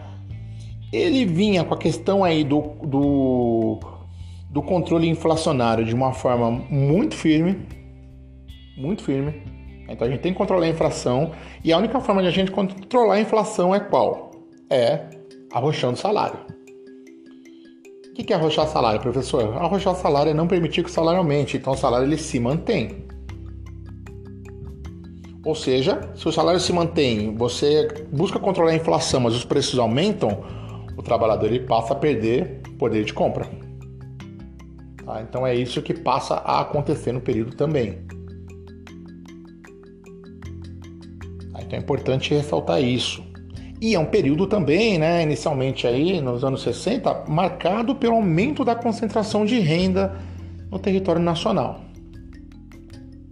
ele 0.92 1.24
vinha 1.24 1.64
com 1.64 1.74
a 1.74 1.78
questão 1.78 2.24
aí 2.24 2.42
do, 2.44 2.60
do, 2.82 3.80
do 4.48 4.62
controle 4.62 5.08
inflacionário 5.08 5.84
de 5.84 5.94
uma 5.94 6.12
forma 6.12 6.50
muito 6.50 7.14
firme, 7.14 7.66
muito 8.76 9.02
firme. 9.02 9.42
Então 9.88 10.06
a 10.06 10.10
gente 10.10 10.20
tem 10.20 10.32
que 10.32 10.38
controlar 10.38 10.66
a 10.66 10.68
inflação 10.68 11.32
e 11.64 11.72
a 11.72 11.78
única 11.78 12.00
forma 12.00 12.22
de 12.22 12.28
a 12.28 12.30
gente 12.30 12.50
controlar 12.50 13.14
a 13.14 13.20
inflação 13.20 13.74
é 13.74 13.80
qual? 13.80 14.30
É 14.70 15.00
arrochando 15.52 15.96
salário. 15.96 16.38
O 18.20 18.22
que 18.22 18.34
é 18.34 18.36
arrochar 18.36 18.68
salário, 18.68 19.00
professor? 19.00 19.56
Arrochar 19.56 19.94
salário 19.94 20.30
é 20.30 20.34
não 20.34 20.46
permitir 20.46 20.84
que 20.84 20.90
o 20.90 20.92
salário 20.92 21.18
aumente, 21.18 21.56
então 21.56 21.72
o 21.72 21.76
salário 21.76 22.06
ele 22.06 22.18
se 22.18 22.38
mantém. 22.38 23.06
Ou 25.42 25.54
seja, 25.54 26.12
se 26.14 26.28
o 26.28 26.32
salário 26.32 26.60
se 26.60 26.70
mantém, 26.70 27.34
você 27.34 27.88
busca 28.12 28.38
controlar 28.38 28.72
a 28.72 28.76
inflação, 28.76 29.20
mas 29.20 29.34
os 29.34 29.42
preços 29.42 29.78
aumentam, 29.78 30.44
o 30.98 31.02
trabalhador 31.02 31.46
ele 31.46 31.60
passa 31.60 31.94
a 31.94 31.96
perder 31.96 32.60
poder 32.78 33.04
de 33.04 33.14
compra. 33.14 33.48
Tá? 35.02 35.22
Então 35.22 35.46
é 35.46 35.54
isso 35.54 35.80
que 35.80 35.94
passa 35.94 36.34
a 36.34 36.60
acontecer 36.60 37.12
no 37.12 37.22
período 37.22 37.56
também. 37.56 38.04
Tá? 41.52 41.62
Então 41.62 41.78
é 41.78 41.78
importante 41.78 42.34
ressaltar 42.34 42.82
isso. 42.82 43.29
E 43.80 43.94
é 43.94 43.98
um 43.98 44.04
período 44.04 44.46
também, 44.46 44.98
né, 44.98 45.22
inicialmente 45.22 45.86
aí 45.86 46.20
nos 46.20 46.44
anos 46.44 46.62
60, 46.62 47.24
marcado 47.26 47.94
pelo 47.94 48.16
aumento 48.16 48.62
da 48.62 48.74
concentração 48.74 49.46
de 49.46 49.58
renda 49.58 50.18
no 50.70 50.78
território 50.78 51.20
nacional. 51.20 51.80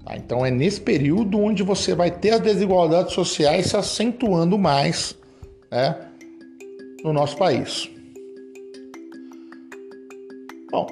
Tá? 0.02 0.16
Então 0.16 0.46
é 0.46 0.50
nesse 0.50 0.80
período 0.80 1.38
onde 1.38 1.62
você 1.62 1.94
vai 1.94 2.10
ter 2.10 2.30
as 2.30 2.40
desigualdades 2.40 3.12
sociais 3.12 3.66
se 3.66 3.76
acentuando 3.76 4.56
mais 4.56 5.14
né, 5.70 5.94
no 7.04 7.12
nosso 7.12 7.36
país. 7.36 7.90
Bom, 10.70 10.86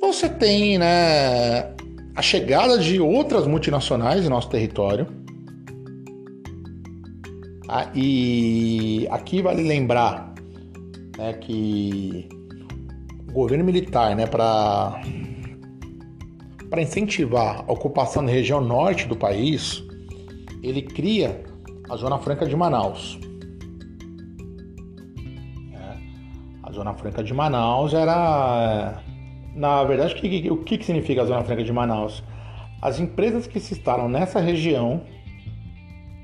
você 0.00 0.28
tem 0.28 0.76
né, 0.76 1.72
a 2.16 2.22
chegada 2.22 2.78
de 2.78 3.00
outras 3.00 3.46
multinacionais 3.46 4.24
em 4.24 4.28
nosso 4.28 4.50
território 4.50 5.06
ah, 7.68 7.90
e 7.94 9.08
aqui 9.10 9.42
vale 9.42 9.62
lembrar 9.62 10.32
né, 11.18 11.32
que 11.32 12.28
o 13.28 13.32
governo 13.32 13.64
militar, 13.64 14.14
né, 14.14 14.24
para 14.26 15.00
incentivar 16.78 17.64
a 17.66 17.72
ocupação 17.72 18.24
da 18.24 18.30
região 18.30 18.60
norte 18.60 19.08
do 19.08 19.16
país, 19.16 19.82
ele 20.62 20.80
cria 20.80 21.42
a 21.90 21.96
Zona 21.96 22.18
Franca 22.18 22.46
de 22.46 22.54
Manaus. 22.54 23.18
É, 25.72 25.96
a 26.62 26.70
Zona 26.70 26.94
Franca 26.94 27.24
de 27.24 27.34
Manaus 27.34 27.94
era, 27.94 29.02
na 29.56 29.82
verdade, 29.82 30.14
o 30.14 30.16
que, 30.16 30.50
o 30.50 30.56
que 30.58 30.84
significa 30.84 31.22
a 31.22 31.24
Zona 31.24 31.42
Franca 31.42 31.64
de 31.64 31.72
Manaus? 31.72 32.22
As 32.80 33.00
empresas 33.00 33.48
que 33.48 33.58
se 33.58 33.74
instalam 33.74 34.08
nessa 34.08 34.38
região, 34.38 35.02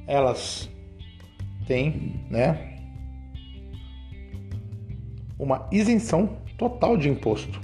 elas 0.06 0.71
tem, 1.66 2.24
né, 2.30 2.78
uma 5.38 5.68
isenção 5.72 6.38
total 6.56 6.96
de 6.96 7.08
imposto. 7.08 7.60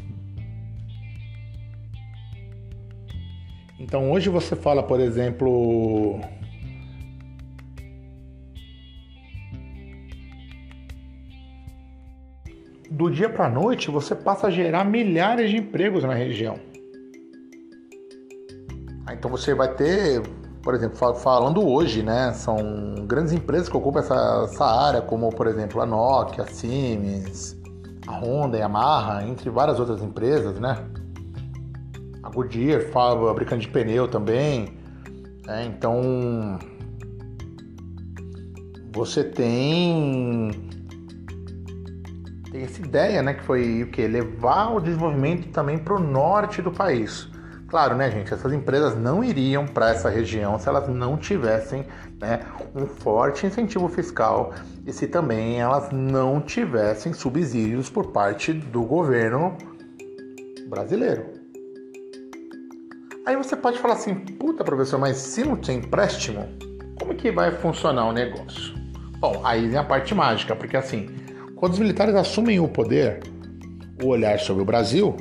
Então 3.78 4.10
hoje 4.10 4.28
você 4.28 4.56
fala, 4.56 4.82
por 4.82 5.00
exemplo, 5.00 6.20
do 12.90 13.08
dia 13.08 13.28
para 13.28 13.46
a 13.46 13.50
noite 13.50 13.90
você 13.90 14.14
passa 14.14 14.48
a 14.48 14.50
gerar 14.50 14.84
milhares 14.84 15.50
de 15.50 15.56
empregos 15.56 16.02
na 16.02 16.14
região. 16.14 16.58
Então 19.12 19.30
você 19.30 19.54
vai 19.54 19.74
ter 19.74 20.22
por 20.62 20.74
exemplo, 20.74 21.14
falando 21.14 21.66
hoje, 21.66 22.02
né, 22.02 22.32
são 22.32 22.56
grandes 23.06 23.32
empresas 23.32 23.68
que 23.68 23.76
ocupam 23.76 24.00
essa, 24.00 24.42
essa 24.44 24.64
área, 24.64 25.00
como 25.00 25.30
por 25.30 25.46
exemplo 25.46 25.80
a 25.80 25.86
Nokia, 25.86 26.44
a 26.44 26.46
Siemens, 26.46 27.56
a 28.06 28.12
Honda, 28.12 28.56
a 28.56 28.60
Yamaha, 28.60 29.24
entre 29.24 29.50
várias 29.50 29.78
outras 29.78 30.02
empresas, 30.02 30.58
né? 30.58 30.76
A 32.22 32.30
Goodyear, 32.30 32.82
fabricante 32.90 33.66
de 33.66 33.72
pneu 33.72 34.08
também. 34.08 34.76
Né? 35.46 35.66
Então 35.66 36.58
você 38.92 39.22
tem 39.24 40.50
tem 42.50 42.62
essa 42.62 42.80
ideia, 42.80 43.22
né, 43.22 43.34
que 43.34 43.44
foi 43.44 43.82
o 43.82 43.90
que 43.90 44.06
levar 44.06 44.74
o 44.74 44.80
desenvolvimento 44.80 45.48
também 45.50 45.78
para 45.78 45.94
o 45.94 45.98
norte 45.98 46.62
do 46.62 46.72
país. 46.72 47.28
Claro, 47.68 47.94
né, 47.94 48.10
gente? 48.10 48.32
Essas 48.32 48.50
empresas 48.50 48.96
não 48.96 49.22
iriam 49.22 49.66
para 49.66 49.90
essa 49.90 50.08
região 50.08 50.58
se 50.58 50.66
elas 50.66 50.88
não 50.88 51.18
tivessem 51.18 51.84
né, 52.18 52.40
um 52.74 52.86
forte 52.86 53.46
incentivo 53.46 53.86
fiscal 53.90 54.54
e 54.86 54.92
se 54.92 55.06
também 55.06 55.60
elas 55.60 55.90
não 55.92 56.40
tivessem 56.40 57.12
subsídios 57.12 57.90
por 57.90 58.10
parte 58.10 58.54
do 58.54 58.82
governo 58.84 59.54
brasileiro. 60.66 61.26
Aí 63.26 63.36
você 63.36 63.54
pode 63.54 63.78
falar 63.78 63.94
assim, 63.94 64.14
puta 64.14 64.64
professor, 64.64 64.98
mas 64.98 65.18
se 65.18 65.44
não 65.44 65.54
tem 65.54 65.76
empréstimo, 65.76 66.48
como 66.98 67.14
que 67.14 67.30
vai 67.30 67.50
funcionar 67.50 68.06
o 68.06 68.12
negócio? 68.12 68.74
Bom, 69.18 69.42
aí 69.44 69.68
vem 69.68 69.76
a 69.76 69.84
parte 69.84 70.14
mágica, 70.14 70.56
porque 70.56 70.78
assim, 70.78 71.10
quando 71.54 71.74
os 71.74 71.78
militares 71.78 72.14
assumem 72.14 72.58
o 72.58 72.66
poder, 72.66 73.20
o 74.02 74.06
olhar 74.06 74.38
sobre 74.38 74.62
o 74.62 74.64
Brasil, 74.64 75.14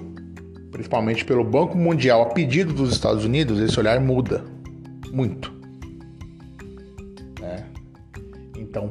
principalmente 0.71 1.25
pelo 1.25 1.43
Banco 1.43 1.77
Mundial 1.77 2.21
a 2.21 2.25
pedido 2.27 2.73
dos 2.73 2.91
Estados 2.91 3.25
Unidos, 3.25 3.59
esse 3.59 3.79
olhar 3.79 3.99
muda 3.99 4.43
muito. 5.11 5.53
É. 7.41 7.63
Então, 8.57 8.89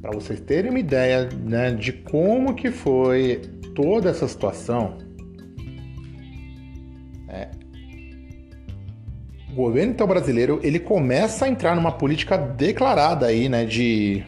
para 0.00 0.12
vocês 0.12 0.40
terem 0.40 0.70
uma 0.70 0.78
ideia 0.78 1.28
né, 1.44 1.70
de 1.72 1.92
como 1.92 2.54
que 2.54 2.70
foi 2.70 3.42
toda 3.74 4.10
essa 4.10 4.28
situação, 4.28 4.98
é, 7.28 7.48
o 9.50 9.54
governo 9.54 9.92
então 9.92 10.06
brasileiro 10.06 10.60
ele 10.62 10.78
começa 10.78 11.44
a 11.44 11.48
entrar 11.48 11.74
numa 11.74 11.92
política 11.92 12.36
declarada 12.36 13.26
aí, 13.26 13.48
né, 13.48 13.64
de, 13.64 14.22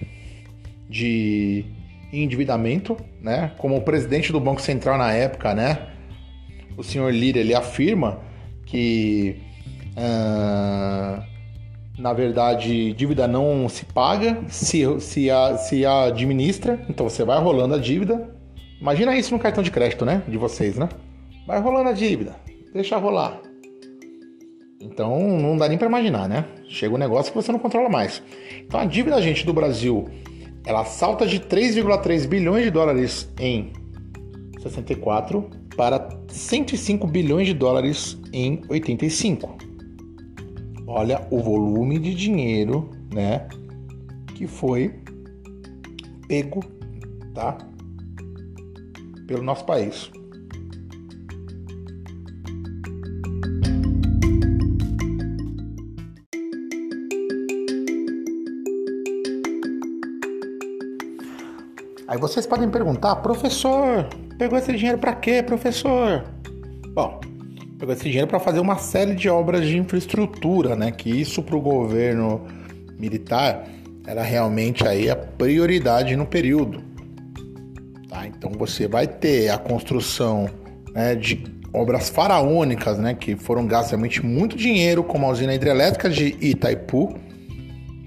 de 0.88 1.64
endividamento, 2.12 2.96
né, 3.20 3.52
como 3.58 3.76
o 3.76 3.82
presidente 3.82 4.32
do 4.32 4.40
Banco 4.40 4.60
Central 4.60 4.98
na 4.98 5.12
época, 5.12 5.54
né, 5.54 5.89
o 6.80 6.82
senhor 6.82 7.12
Lira, 7.12 7.38
ele 7.38 7.54
afirma 7.54 8.20
que 8.64 9.36
uh, 9.96 11.22
na 11.98 12.14
verdade, 12.14 12.94
dívida 12.94 13.28
não 13.28 13.68
se 13.68 13.84
paga, 13.84 14.42
se, 14.48 14.82
se, 15.00 15.30
a, 15.30 15.56
se 15.58 15.84
a 15.84 16.04
administra, 16.04 16.80
então 16.88 17.08
você 17.08 17.24
vai 17.24 17.38
rolando 17.38 17.74
a 17.74 17.78
dívida. 17.78 18.34
Imagina 18.80 19.14
isso 19.14 19.34
no 19.34 19.38
cartão 19.38 19.62
de 19.62 19.70
crédito, 19.70 20.06
né? 20.06 20.22
De 20.26 20.38
vocês, 20.38 20.78
né? 20.78 20.88
Vai 21.46 21.60
rolando 21.60 21.90
a 21.90 21.92
dívida, 21.92 22.34
deixa 22.72 22.96
rolar. 22.96 23.38
Então 24.80 25.18
não 25.38 25.58
dá 25.58 25.68
nem 25.68 25.76
para 25.76 25.88
imaginar, 25.88 26.26
né? 26.26 26.46
Chega 26.68 26.94
um 26.94 26.98
negócio 26.98 27.30
que 27.30 27.36
você 27.36 27.52
não 27.52 27.58
controla 27.58 27.90
mais. 27.90 28.22
Então 28.58 28.80
a 28.80 28.86
dívida, 28.86 29.20
gente, 29.20 29.44
do 29.44 29.52
Brasil, 29.52 30.08
ela 30.64 30.86
salta 30.86 31.26
de 31.26 31.38
3,3 31.38 32.26
bilhões 32.26 32.64
de 32.64 32.70
dólares 32.70 33.28
em 33.38 33.72
64 34.62 35.59
para 35.80 36.10
105 36.28 37.06
bilhões 37.06 37.46
de 37.46 37.54
dólares 37.54 38.18
em 38.34 38.60
85 38.68 39.56
olha 40.86 41.26
o 41.30 41.38
volume 41.38 41.98
de 41.98 42.14
dinheiro, 42.14 42.90
né, 43.10 43.48
que 44.34 44.46
foi 44.46 45.00
pego, 46.28 46.60
tá, 47.32 47.56
pelo 49.26 49.42
nosso 49.42 49.64
país. 49.64 50.10
Aí 62.06 62.18
vocês 62.18 62.46
podem 62.46 62.68
perguntar, 62.68 63.16
professor, 63.16 64.06
pegou 64.40 64.58
esse 64.58 64.72
dinheiro 64.72 64.96
para 64.96 65.12
quê, 65.12 65.42
professor? 65.42 66.24
Bom, 66.94 67.20
pegou 67.78 67.92
esse 67.92 68.04
dinheiro 68.04 68.26
para 68.26 68.40
fazer 68.40 68.58
uma 68.58 68.78
série 68.78 69.14
de 69.14 69.28
obras 69.28 69.66
de 69.66 69.76
infraestrutura, 69.76 70.74
né? 70.74 70.90
Que 70.90 71.10
isso 71.10 71.42
para 71.42 71.54
o 71.54 71.60
governo 71.60 72.46
militar 72.98 73.66
era 74.06 74.22
realmente 74.22 74.88
aí 74.88 75.10
a 75.10 75.14
prioridade 75.14 76.16
no 76.16 76.24
período. 76.24 76.82
Tá? 78.08 78.26
Então 78.26 78.50
você 78.52 78.88
vai 78.88 79.06
ter 79.06 79.50
a 79.50 79.58
construção 79.58 80.48
né, 80.94 81.14
de 81.14 81.44
obras 81.70 82.08
faraônicas, 82.08 82.96
né? 82.96 83.12
Que 83.12 83.36
foram 83.36 83.66
gastas 83.66 83.90
realmente 83.90 84.24
muito 84.24 84.56
dinheiro, 84.56 85.04
como 85.04 85.26
a 85.26 85.28
usina 85.28 85.54
hidrelétrica 85.54 86.08
de 86.08 86.34
Itaipu, 86.40 87.14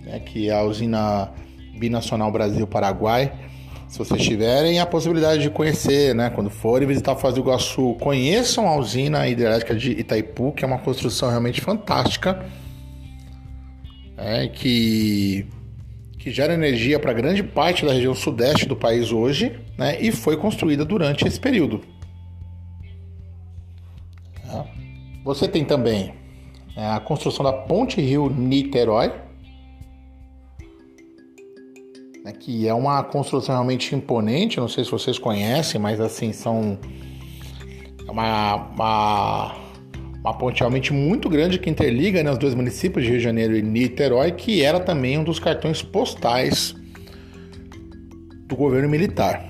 né, 0.03 0.19
que 0.19 0.49
é 0.49 0.53
a 0.53 0.63
usina 0.63 1.29
binacional 1.77 2.31
Brasil-Paraguai 2.31 3.52
se 3.93 3.99
vocês 3.99 4.23
tiverem 4.23 4.79
a 4.79 4.87
possibilidade 4.87 5.43
de 5.43 5.51
conhecer, 5.51 6.15
né, 6.15 6.31
quando 6.31 6.49
forem 6.49 6.87
visitar 6.87 7.15
Foz 7.15 7.35
do 7.35 7.41
Iguaçu, 7.41 7.95
conheçam 7.99 8.67
a 8.67 8.75
usina 8.75 9.27
hidrelétrica 9.27 9.75
de 9.75 9.91
Itaipu, 9.91 10.51
que 10.51 10.65
é 10.65 10.67
uma 10.67 10.79
construção 10.79 11.29
realmente 11.29 11.61
fantástica, 11.61 12.43
é, 14.17 14.47
que, 14.47 15.45
que 16.17 16.31
gera 16.31 16.55
energia 16.55 16.97
para 16.97 17.13
grande 17.13 17.43
parte 17.43 17.85
da 17.85 17.93
região 17.93 18.15
sudeste 18.15 18.65
do 18.65 18.75
país 18.75 19.11
hoje, 19.11 19.59
né, 19.77 20.01
e 20.01 20.11
foi 20.11 20.37
construída 20.37 20.83
durante 20.83 21.27
esse 21.27 21.39
período. 21.39 21.81
É. 24.51 24.63
Você 25.23 25.47
tem 25.47 25.63
também 25.63 26.15
é, 26.75 26.83
a 26.83 26.99
construção 26.99 27.45
da 27.45 27.53
Ponte 27.53 28.01
Rio 28.01 28.27
Niterói, 28.27 29.13
né, 32.23 32.31
que 32.31 32.67
é 32.67 32.73
uma 32.73 33.03
construção 33.03 33.53
realmente 33.53 33.93
imponente. 33.93 34.59
Não 34.59 34.69
sei 34.69 34.85
se 34.85 34.91
vocês 34.91 35.19
conhecem, 35.19 35.79
mas 35.79 35.99
assim 35.99 36.31
são 36.31 36.79
uma, 38.07 38.55
uma, 38.55 39.55
uma 40.19 40.33
ponte 40.37 40.59
realmente 40.59 40.93
muito 40.93 41.27
grande 41.27 41.59
que 41.59 41.69
interliga 41.69 42.23
né, 42.23 42.31
os 42.31 42.37
dois 42.37 42.55
municípios 42.55 43.03
de 43.03 43.11
Rio 43.11 43.19
de 43.19 43.23
Janeiro 43.23 43.57
e 43.57 43.61
Niterói, 43.61 44.31
que 44.31 44.63
era 44.63 44.79
também 44.79 45.17
um 45.17 45.23
dos 45.23 45.39
cartões 45.39 45.81
postais 45.81 46.73
do 48.47 48.55
governo 48.55 48.87
militar. 48.87 49.49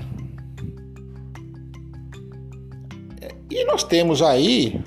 E 3.51 3.63
nós 3.65 3.83
temos 3.83 4.21
aí 4.21 4.81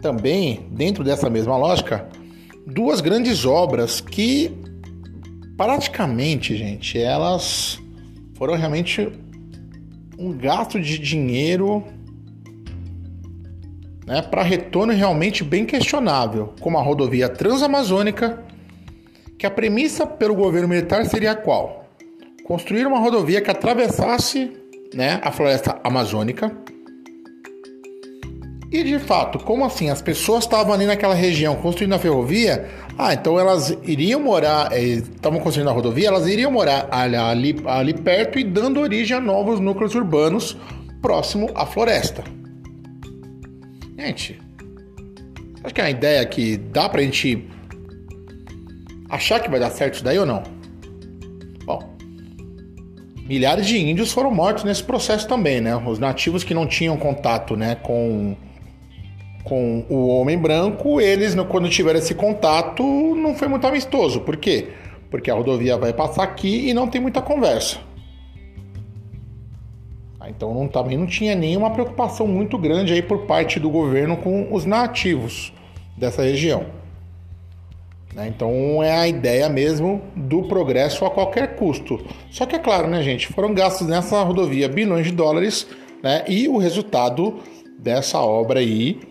também, 0.00 0.66
dentro 0.70 1.04
dessa 1.04 1.28
mesma 1.28 1.56
lógica, 1.56 2.08
duas 2.66 3.00
grandes 3.00 3.44
obras 3.44 4.00
que 4.00 4.67
praticamente, 5.58 6.56
gente, 6.56 6.96
elas 6.96 7.80
foram 8.36 8.54
realmente 8.54 9.10
um 10.16 10.32
gasto 10.32 10.80
de 10.80 10.96
dinheiro 10.96 11.84
né, 14.06 14.22
para 14.22 14.42
retorno 14.42 14.92
realmente 14.92 15.42
bem 15.42 15.66
questionável, 15.66 16.54
como 16.60 16.78
a 16.78 16.82
rodovia 16.82 17.28
transamazônica, 17.28 18.42
que 19.36 19.44
a 19.44 19.50
premissa 19.50 20.06
pelo 20.06 20.36
governo 20.36 20.68
militar 20.68 21.04
seria 21.06 21.34
qual? 21.34 21.90
Construir 22.44 22.86
uma 22.86 23.00
rodovia 23.00 23.40
que 23.40 23.50
atravessasse 23.50 24.52
né, 24.94 25.20
a 25.24 25.32
floresta 25.32 25.80
amazônica. 25.82 26.56
E 28.70 28.84
de 28.84 28.98
fato, 28.98 29.38
como 29.38 29.64
assim? 29.64 29.88
As 29.88 30.02
pessoas 30.02 30.44
estavam 30.44 30.74
ali 30.74 30.84
naquela 30.84 31.14
região 31.14 31.56
construindo 31.56 31.94
a 31.94 31.98
ferrovia, 31.98 32.68
ah, 32.98 33.14
então 33.14 33.40
elas 33.40 33.70
iriam 33.82 34.20
morar, 34.20 34.70
eh, 34.72 34.82
estavam 34.84 35.40
construindo 35.40 35.70
a 35.70 35.72
rodovia, 35.72 36.08
elas 36.08 36.26
iriam 36.26 36.50
morar 36.50 36.86
ali, 36.90 37.56
ali 37.64 37.94
perto 37.94 38.38
e 38.38 38.44
dando 38.44 38.78
origem 38.80 39.16
a 39.16 39.20
novos 39.20 39.58
núcleos 39.58 39.94
urbanos 39.94 40.54
próximo 41.00 41.48
à 41.54 41.64
floresta. 41.64 42.22
Gente, 43.98 44.38
acho 45.64 45.74
que 45.74 45.80
é 45.80 45.84
uma 45.84 45.90
ideia 45.90 46.26
que 46.26 46.58
dá 46.58 46.90
pra 46.90 47.00
gente 47.00 47.48
achar 49.08 49.40
que 49.40 49.50
vai 49.50 49.58
dar 49.58 49.70
certo 49.70 49.94
isso 49.94 50.04
daí 50.04 50.18
ou 50.18 50.26
não? 50.26 50.42
Bom, 51.64 51.96
milhares 53.26 53.66
de 53.66 53.78
índios 53.78 54.12
foram 54.12 54.30
mortos 54.30 54.62
nesse 54.62 54.84
processo 54.84 55.26
também, 55.26 55.58
né? 55.58 55.74
Os 55.74 55.98
nativos 55.98 56.44
que 56.44 56.52
não 56.52 56.66
tinham 56.66 56.98
contato, 56.98 57.56
né, 57.56 57.74
com 57.74 58.36
com 59.48 59.84
o 59.88 60.08
homem 60.08 60.36
branco, 60.36 61.00
eles, 61.00 61.34
quando 61.48 61.68
tiveram 61.70 61.98
esse 61.98 62.14
contato, 62.14 62.82
não 62.82 63.34
foi 63.34 63.48
muito 63.48 63.66
amistoso. 63.66 64.20
Por 64.20 64.36
quê? 64.36 64.68
Porque 65.10 65.30
a 65.30 65.34
rodovia 65.34 65.78
vai 65.78 65.92
passar 65.92 66.22
aqui 66.22 66.68
e 66.68 66.74
não 66.74 66.86
tem 66.86 67.00
muita 67.00 67.22
conversa. 67.22 67.78
Ah, 70.20 70.28
então 70.28 70.52
não, 70.52 70.68
também 70.68 70.98
não 70.98 71.06
tinha 71.06 71.34
nenhuma 71.34 71.70
preocupação 71.70 72.26
muito 72.26 72.58
grande 72.58 72.92
aí 72.92 73.00
por 73.00 73.20
parte 73.20 73.58
do 73.58 73.70
governo 73.70 74.18
com 74.18 74.52
os 74.52 74.66
nativos 74.66 75.52
dessa 75.96 76.22
região. 76.22 76.66
Né? 78.14 78.28
Então 78.28 78.82
é 78.82 78.92
a 78.92 79.08
ideia 79.08 79.48
mesmo 79.48 80.02
do 80.14 80.42
progresso 80.42 81.06
a 81.06 81.10
qualquer 81.10 81.56
custo. 81.56 82.04
Só 82.30 82.44
que 82.44 82.56
é 82.56 82.58
claro, 82.58 82.88
né, 82.88 83.02
gente? 83.02 83.28
Foram 83.28 83.54
gastos 83.54 83.86
nessa 83.86 84.22
rodovia 84.22 84.68
bilhões 84.68 85.06
de 85.06 85.12
dólares, 85.12 85.66
né? 86.02 86.24
E 86.28 86.48
o 86.48 86.58
resultado 86.58 87.38
dessa 87.78 88.18
obra 88.20 88.60
aí 88.60 89.07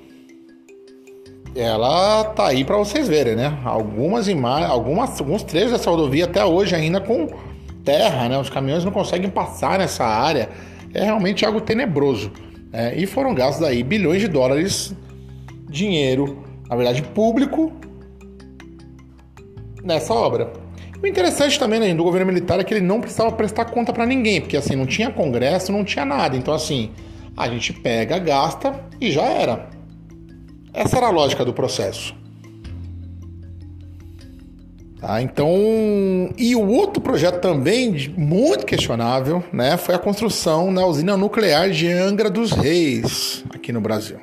ela 1.60 2.24
tá 2.24 2.48
aí 2.48 2.64
para 2.64 2.78
vocês 2.78 3.08
verem, 3.08 3.36
né? 3.36 3.58
Algumas 3.64 4.28
imagens, 4.28 4.70
algumas, 4.70 5.20
alguns 5.20 5.44
trechos 5.44 5.72
dessa 5.72 5.90
rodovia 5.90 6.26
até 6.26 6.44
hoje 6.46 6.76
ainda 6.76 7.00
com 7.02 7.28
terra, 7.84 8.30
né? 8.30 8.38
Os 8.38 8.50
caminhões 8.50 8.84
não 8.84 8.92
conseguem 8.92 9.30
passar 9.30 9.80
nessa 9.80 10.06
área. 10.06 10.50
É 10.94 11.04
realmente 11.04 11.46
algo 11.46 11.62
tenebroso. 11.62 12.32
Né? 12.72 12.96
E 12.98 13.06
foram 13.06 13.34
gastos 13.34 13.66
aí 13.66 13.82
bilhões 13.84 14.22
de 14.22 14.28
dólares, 14.28 14.94
dinheiro, 15.70 16.44
na 16.70 16.76
verdade 16.76 17.02
público, 17.02 17.72
nessa 19.84 20.14
obra. 20.14 20.52
O 21.02 21.06
interessante 21.06 21.60
também 21.60 21.80
né, 21.80 21.94
do 21.94 22.04
governo 22.04 22.26
militar 22.26 22.60
é 22.60 22.64
que 22.64 22.74
ele 22.74 22.86
não 22.86 23.00
precisava 23.00 23.32
prestar 23.32 23.66
conta 23.66 23.94
para 23.94 24.06
ninguém, 24.06 24.42
porque 24.42 24.58
assim 24.58 24.76
não 24.76 24.86
tinha 24.86 25.12
congresso, 25.12 25.72
não 25.72 25.84
tinha 25.84 26.04
nada. 26.04 26.36
Então 26.36 26.54
assim, 26.54 26.92
a 27.36 27.48
gente 27.48 27.72
pega, 27.72 28.18
gasta 28.20 28.84
e 29.00 29.12
já 29.12 29.24
era. 29.24 29.77
Essa 30.78 30.98
era 30.98 31.08
a 31.08 31.10
lógica 31.10 31.44
do 31.44 31.52
processo. 31.52 32.16
Tá, 35.02 35.20
então, 35.24 35.50
e 36.38 36.56
o 36.56 36.68
outro 36.68 37.02
projeto 37.02 37.42
também 37.42 38.14
muito 38.16 38.64
questionável, 38.64 39.44
né, 39.52 39.76
foi 39.76 39.96
a 39.96 39.98
construção 39.98 40.72
da 40.72 40.86
usina 40.86 41.18
nuclear 41.18 41.72
de 41.72 41.88
Angra 41.88 42.30
dos 42.30 42.52
Reis, 42.52 43.44
aqui 43.50 43.72
no 43.72 43.82
Brasil. 43.82 44.18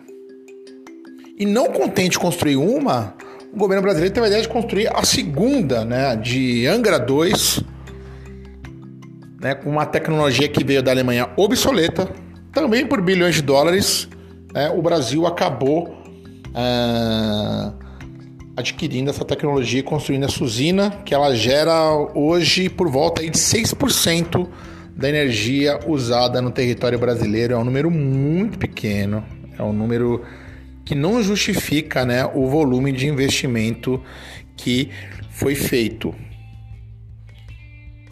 E 1.37 1.45
não 1.45 1.73
contente 1.73 2.19
construir 2.21 2.57
uma, 2.57 3.15
o 3.53 3.57
governo 3.57 3.83
brasileiro 3.83 4.15
teve 4.15 4.27
a 4.27 4.29
ideia 4.29 4.43
de 4.43 4.49
construir 4.49 4.89
a 4.95 5.05
segunda, 5.05 5.85
né, 5.85 6.15
de 6.15 6.69
Angra 6.69 7.01
2, 7.01 7.65
né, 9.41 9.57
com 9.57 9.71
uma 9.71 9.87
tecnologia 9.87 10.49
que 10.49 10.63
veio 10.63 10.85
da 10.85 10.93
Alemanha 10.93 11.31
obsoleta, 11.37 12.09
também 12.53 12.87
por 12.87 13.01
bilhões 13.01 13.35
de 13.35 13.43
dólares, 13.43 14.09
né, 14.53 14.71
o 14.71 14.81
Brasil 14.81 15.27
acabou 15.27 16.04
ah, 16.55 17.73
adquirindo 18.57 19.11
essa 19.11 19.25
tecnologia 19.25 19.81
e 19.81 19.83
construindo 19.83 20.25
essa 20.25 20.43
usina, 20.43 20.91
que 21.05 21.13
ela 21.13 21.35
gera 21.35 21.93
hoje 22.15 22.69
por 22.69 22.89
volta 22.89 23.23
de 23.23 23.31
6% 23.33 24.49
da 24.97 25.09
energia 25.09 25.81
usada 25.87 26.41
no 26.41 26.51
território 26.51 26.99
brasileiro. 26.99 27.55
É 27.55 27.59
um 27.59 27.65
número 27.65 27.91
muito 27.91 28.59
pequeno, 28.59 29.25
é 29.59 29.63
um 29.63 29.73
número 29.73 30.25
que 30.85 30.95
não 30.95 31.23
justifica 31.23 32.05
né, 32.05 32.25
o 32.27 32.47
volume 32.47 32.93
de 32.93 33.09
investimento 33.09 34.01
que 34.57 34.91
foi 35.31 35.55
feito. 35.55 36.15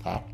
Tá? 0.02 0.24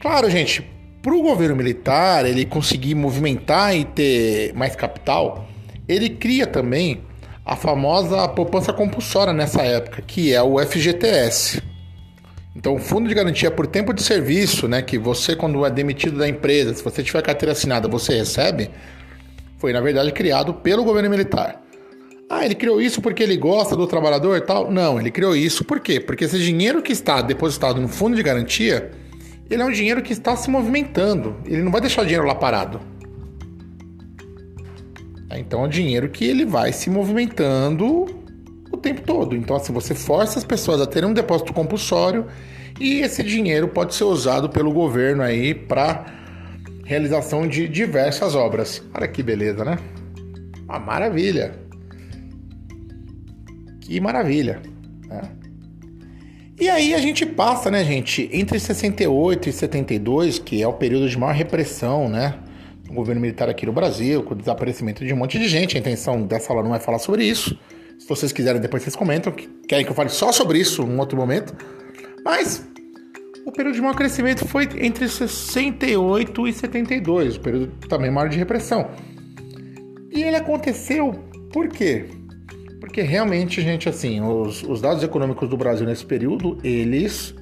Claro, 0.00 0.28
gente, 0.28 0.62
para 1.00 1.14
o 1.14 1.22
governo 1.22 1.56
militar 1.56 2.26
ele 2.26 2.44
conseguir 2.44 2.94
movimentar 2.94 3.74
e 3.74 3.84
ter 3.84 4.52
mais 4.54 4.76
capital, 4.76 5.48
ele 5.88 6.10
cria 6.10 6.46
também 6.46 7.00
a 7.50 7.56
famosa 7.56 8.28
poupança 8.28 8.72
compulsória 8.72 9.32
nessa 9.32 9.62
época, 9.62 10.00
que 10.06 10.32
é 10.32 10.40
o 10.40 10.64
FGTS. 10.64 11.60
Então, 12.54 12.76
o 12.76 12.78
Fundo 12.78 13.08
de 13.08 13.14
Garantia 13.14 13.50
por 13.50 13.66
Tempo 13.66 13.92
de 13.92 14.04
Serviço, 14.04 14.68
né, 14.68 14.82
que 14.82 14.96
você, 14.96 15.34
quando 15.34 15.66
é 15.66 15.70
demitido 15.70 16.16
da 16.16 16.28
empresa, 16.28 16.72
se 16.72 16.84
você 16.84 17.02
tiver 17.02 17.20
carteira 17.22 17.50
assinada, 17.50 17.88
você 17.88 18.16
recebe, 18.16 18.70
foi, 19.58 19.72
na 19.72 19.80
verdade, 19.80 20.12
criado 20.12 20.54
pelo 20.54 20.84
governo 20.84 21.10
militar. 21.10 21.60
Ah, 22.28 22.44
ele 22.44 22.54
criou 22.54 22.80
isso 22.80 23.02
porque 23.02 23.20
ele 23.20 23.36
gosta 23.36 23.74
do 23.74 23.84
trabalhador 23.84 24.36
e 24.36 24.42
tal? 24.42 24.70
Não, 24.70 25.00
ele 25.00 25.10
criou 25.10 25.34
isso 25.34 25.64
por 25.64 25.80
quê? 25.80 25.98
Porque 25.98 26.26
esse 26.26 26.38
dinheiro 26.38 26.80
que 26.80 26.92
está 26.92 27.20
depositado 27.20 27.80
no 27.80 27.88
fundo 27.88 28.14
de 28.14 28.22
garantia, 28.22 28.92
ele 29.50 29.60
é 29.60 29.64
um 29.64 29.72
dinheiro 29.72 30.02
que 30.02 30.12
está 30.12 30.36
se 30.36 30.48
movimentando. 30.48 31.34
Ele 31.44 31.64
não 31.64 31.72
vai 31.72 31.80
deixar 31.80 32.02
o 32.02 32.04
dinheiro 32.04 32.28
lá 32.28 32.34
parado. 32.36 32.80
Então 35.38 35.64
é 35.64 35.68
dinheiro 35.68 36.08
que 36.08 36.24
ele 36.24 36.44
vai 36.44 36.72
se 36.72 36.90
movimentando 36.90 38.06
o 38.70 38.76
tempo 38.76 39.02
todo. 39.02 39.36
Então, 39.36 39.56
assim, 39.56 39.72
você 39.72 39.94
força 39.94 40.38
as 40.38 40.44
pessoas 40.44 40.80
a 40.80 40.86
terem 40.86 41.08
um 41.08 41.14
depósito 41.14 41.52
compulsório 41.52 42.26
e 42.80 43.00
esse 43.00 43.22
dinheiro 43.22 43.68
pode 43.68 43.94
ser 43.94 44.04
usado 44.04 44.48
pelo 44.48 44.72
governo 44.72 45.22
aí 45.22 45.54
para 45.54 46.06
realização 46.84 47.46
de 47.46 47.68
diversas 47.68 48.34
obras. 48.34 48.82
Olha 48.94 49.06
que 49.06 49.22
beleza, 49.22 49.64
né? 49.64 49.78
Uma 50.64 50.78
maravilha. 50.78 51.54
Que 53.80 54.00
maravilha. 54.00 54.60
Né? 55.06 55.22
E 56.60 56.68
aí 56.68 56.94
a 56.94 56.98
gente 56.98 57.24
passa, 57.24 57.70
né, 57.70 57.84
gente, 57.84 58.28
entre 58.32 58.58
68 58.58 59.48
e 59.48 59.52
72, 59.52 60.38
que 60.38 60.62
é 60.62 60.68
o 60.68 60.72
período 60.72 61.08
de 61.08 61.18
maior 61.18 61.34
repressão, 61.34 62.08
né? 62.08 62.34
O 62.90 62.94
governo 62.94 63.20
militar 63.20 63.48
aqui 63.48 63.64
no 63.64 63.72
Brasil, 63.72 64.22
com 64.22 64.34
o 64.34 64.36
desaparecimento 64.36 65.04
de 65.04 65.14
um 65.14 65.16
monte 65.16 65.38
de 65.38 65.48
gente. 65.48 65.76
A 65.76 65.80
intenção 65.80 66.22
dessa 66.22 66.52
aula 66.52 66.62
não 66.62 66.74
é 66.74 66.80
falar 66.80 66.98
sobre 66.98 67.24
isso. 67.24 67.56
Se 67.98 68.08
vocês 68.08 68.32
quiserem, 68.32 68.60
depois 68.60 68.82
vocês 68.82 68.96
comentam. 68.96 69.32
Que 69.32 69.48
querem 69.68 69.84
que 69.84 69.90
eu 69.90 69.94
fale 69.94 70.08
só 70.08 70.32
sobre 70.32 70.58
isso 70.58 70.82
em 70.82 70.98
outro 70.98 71.16
momento. 71.16 71.54
Mas 72.24 72.66
o 73.46 73.52
período 73.52 73.74
de 73.74 73.80
maior 73.80 73.94
crescimento 73.94 74.46
foi 74.46 74.68
entre 74.80 75.08
68 75.08 76.48
e 76.48 76.52
72, 76.52 77.36
o 77.36 77.40
período 77.40 77.66
também 77.88 78.10
maior 78.10 78.28
de 78.28 78.36
repressão. 78.36 78.90
E 80.10 80.22
ele 80.22 80.36
aconteceu 80.36 81.12
por 81.52 81.68
quê? 81.68 82.06
Porque 82.80 83.02
realmente, 83.02 83.60
gente, 83.60 83.88
assim, 83.88 84.20
os, 84.20 84.62
os 84.62 84.80
dados 84.80 85.02
econômicos 85.02 85.48
do 85.48 85.56
Brasil 85.56 85.86
nesse 85.86 86.04
período, 86.04 86.58
eles 86.64 87.34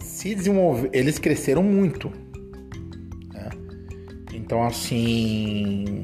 se 0.00 0.34
desenvolveram, 0.34 0.90
eles 0.92 1.18
cresceram 1.18 1.62
muito. 1.62 2.10
Então, 4.50 4.64
assim. 4.64 6.02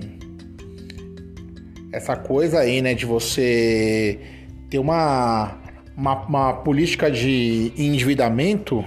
Essa 1.92 2.14
coisa 2.14 2.60
aí, 2.60 2.80
né, 2.80 2.94
de 2.94 3.04
você 3.04 4.20
ter 4.70 4.78
uma, 4.78 5.58
uma, 5.96 6.14
uma 6.26 6.52
política 6.52 7.10
de 7.10 7.72
endividamento, 7.76 8.84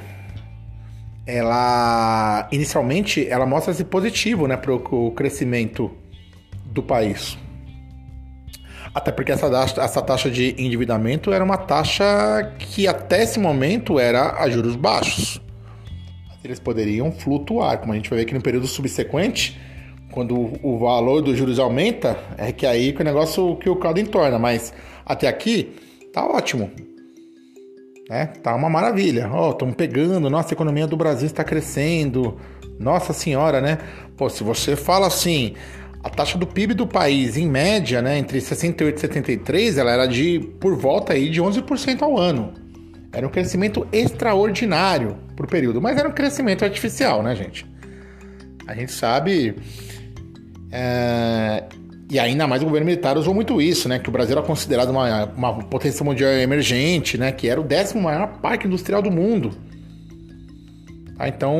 ela 1.27 2.47
inicialmente 2.53 3.27
ela 3.27 3.45
mostra-se 3.45 3.83
positivo, 3.83 4.47
né, 4.47 4.55
para 4.55 4.73
o 4.73 5.11
crescimento 5.11 5.91
do 6.67 6.81
país. 6.81 7.37
Até 8.95 9.11
porque 9.11 9.33
essa 9.33 9.47
essa 9.81 10.01
taxa 10.01 10.31
de 10.31 10.55
endividamento 10.57 11.33
era 11.33 11.43
uma 11.43 11.57
taxa 11.57 12.55
que 12.59 12.87
até 12.87 13.23
esse 13.23 13.37
momento 13.37 13.99
era 13.99 14.41
a 14.41 14.49
juros 14.49 14.77
baixos 14.77 15.41
eles 16.43 16.59
poderiam 16.59 17.11
flutuar, 17.11 17.79
como 17.79 17.93
a 17.93 17.95
gente 17.95 18.09
vai 18.09 18.19
ver 18.19 18.25
aqui 18.25 18.33
no 18.33 18.41
período 18.41 18.67
subsequente, 18.67 19.59
quando 20.11 20.51
o 20.63 20.77
valor 20.77 21.21
dos 21.21 21.37
juros 21.37 21.59
aumenta, 21.59 22.17
é 22.37 22.51
que 22.51 22.65
aí 22.65 22.93
que 22.93 23.01
o 23.01 23.05
negócio 23.05 23.55
que 23.57 23.69
o 23.69 23.75
caldo 23.75 23.99
entorna, 23.99 24.39
mas 24.39 24.73
até 25.05 25.27
aqui 25.27 25.75
tá 26.13 26.25
ótimo. 26.25 26.71
Né? 28.09 28.25
Tá 28.41 28.55
uma 28.55 28.69
maravilha. 28.69 29.29
Ó, 29.31 29.49
oh, 29.49 29.51
estamos 29.51 29.75
pegando, 29.75 30.29
nossa 30.29 30.53
a 30.53 30.55
economia 30.55 30.87
do 30.87 30.97
Brasil 30.97 31.27
está 31.27 31.43
crescendo. 31.43 32.37
Nossa 32.79 33.13
senhora, 33.13 33.61
né? 33.61 33.77
Pô, 34.17 34.29
se 34.29 34.43
você 34.43 34.75
fala 34.75 35.05
assim, 35.05 35.53
a 36.03 36.09
taxa 36.09 36.37
do 36.37 36.47
PIB 36.47 36.73
do 36.73 36.87
país, 36.87 37.37
em 37.37 37.47
média, 37.47 38.01
né, 38.01 38.17
entre 38.17 38.41
68 38.41 38.97
e 38.97 39.01
73, 39.01 39.77
ela 39.77 39.91
era 39.91 40.07
de 40.07 40.39
por 40.59 40.75
volta 40.75 41.13
aí 41.13 41.29
de 41.29 41.41
11% 41.41 42.01
ao 42.01 42.17
ano. 42.17 42.53
Era 43.11 43.27
um 43.27 43.29
crescimento 43.29 43.87
extraordinário 43.91 45.17
por 45.39 45.47
período, 45.47 45.81
mas 45.81 45.97
era 45.97 46.09
um 46.09 46.11
crescimento 46.11 46.65
artificial, 46.65 47.23
né, 47.23 47.33
gente? 47.33 47.65
A 48.67 48.75
gente 48.75 48.91
sabe. 48.91 49.55
É, 50.69 51.63
e 52.11 52.19
ainda 52.19 52.45
mais 52.45 52.61
o 52.61 52.65
governo 52.65 52.85
militar 52.85 53.17
usou 53.17 53.33
muito 53.33 53.61
isso, 53.61 53.87
né? 53.87 53.99
Que 53.99 54.09
o 54.09 54.11
Brasil 54.11 54.37
era 54.37 54.45
considerado 54.45 54.89
uma, 54.89 55.23
uma 55.27 55.63
potência 55.63 56.03
mundial 56.03 56.29
emergente, 56.31 57.17
né? 57.17 57.31
Que 57.31 57.47
era 57.47 57.59
o 57.59 57.63
décimo 57.63 58.01
maior 58.01 58.27
parque 58.41 58.67
industrial 58.67 59.01
do 59.01 59.09
mundo. 59.09 59.51
Ah, 61.17 61.29
então 61.29 61.55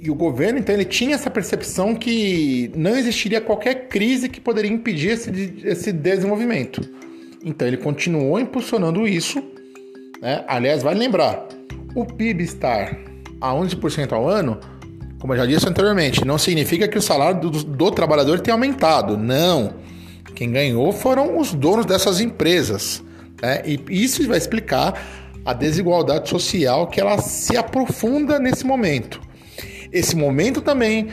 E 0.00 0.10
o 0.10 0.14
governo, 0.14 0.60
então, 0.60 0.74
ele 0.74 0.86
tinha 0.86 1.14
essa 1.14 1.28
percepção 1.28 1.94
que 1.94 2.70
não 2.74 2.96
existiria 2.96 3.40
qualquer 3.40 3.88
crise 3.88 4.28
que 4.30 4.40
poderia 4.40 4.70
impedir 4.70 5.10
esse, 5.10 5.60
esse 5.62 5.92
desenvolvimento. 5.92 6.80
Então, 7.44 7.66
ele 7.66 7.76
continuou 7.76 8.38
impulsionando 8.38 9.06
isso. 9.06 9.42
Né? 10.20 10.44
Aliás, 10.48 10.82
vale 10.82 10.98
lembrar, 10.98 11.46
o 11.94 12.04
PIB 12.04 12.42
estar 12.42 12.96
a 13.40 13.52
11% 13.52 14.12
ao 14.12 14.28
ano, 14.28 14.58
como 15.20 15.32
eu 15.32 15.38
já 15.38 15.46
disse 15.46 15.68
anteriormente, 15.68 16.24
não 16.24 16.38
significa 16.38 16.88
que 16.88 16.98
o 16.98 17.02
salário 17.02 17.40
do, 17.40 17.50
do 17.50 17.90
trabalhador 17.90 18.40
tenha 18.40 18.54
aumentado. 18.54 19.16
Não. 19.16 19.74
Quem 20.34 20.50
ganhou 20.50 20.92
foram 20.92 21.38
os 21.38 21.52
donos 21.52 21.86
dessas 21.86 22.20
empresas. 22.20 23.02
Né? 23.42 23.62
E 23.66 23.80
isso 23.88 24.26
vai 24.26 24.38
explicar 24.38 25.00
a 25.44 25.52
desigualdade 25.52 26.28
social 26.28 26.86
que 26.86 27.00
ela 27.00 27.18
se 27.18 27.56
aprofunda 27.56 28.38
nesse 28.38 28.66
momento. 28.66 29.20
Esse 29.92 30.14
momento 30.14 30.60
também 30.60 31.08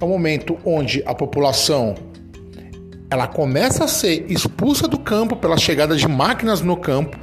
é 0.00 0.04
um 0.04 0.08
momento 0.08 0.58
onde 0.64 1.02
a 1.04 1.14
população 1.14 1.94
ela 3.12 3.26
começa 3.26 3.84
a 3.84 3.88
ser 3.88 4.24
expulsa 4.30 4.88
do 4.88 4.98
campo 4.98 5.36
pela 5.36 5.58
chegada 5.58 5.94
de 5.94 6.08
máquinas 6.08 6.62
no 6.62 6.76
campo. 6.76 7.18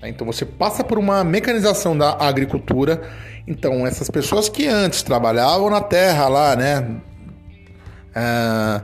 Tá? 0.00 0.08
Então 0.08 0.26
você 0.26 0.44
passa 0.44 0.84
por 0.84 0.98
uma 0.98 1.24
mecanização 1.24 1.98
da 1.98 2.16
agricultura. 2.24 3.02
Então 3.46 3.86
essas 3.86 4.08
pessoas 4.08 4.48
que 4.48 4.66
antes 4.68 5.02
trabalhavam 5.02 5.68
na 5.68 5.80
terra 5.80 6.28
lá, 6.28 6.54
né? 6.54 7.00
É... 8.14 8.82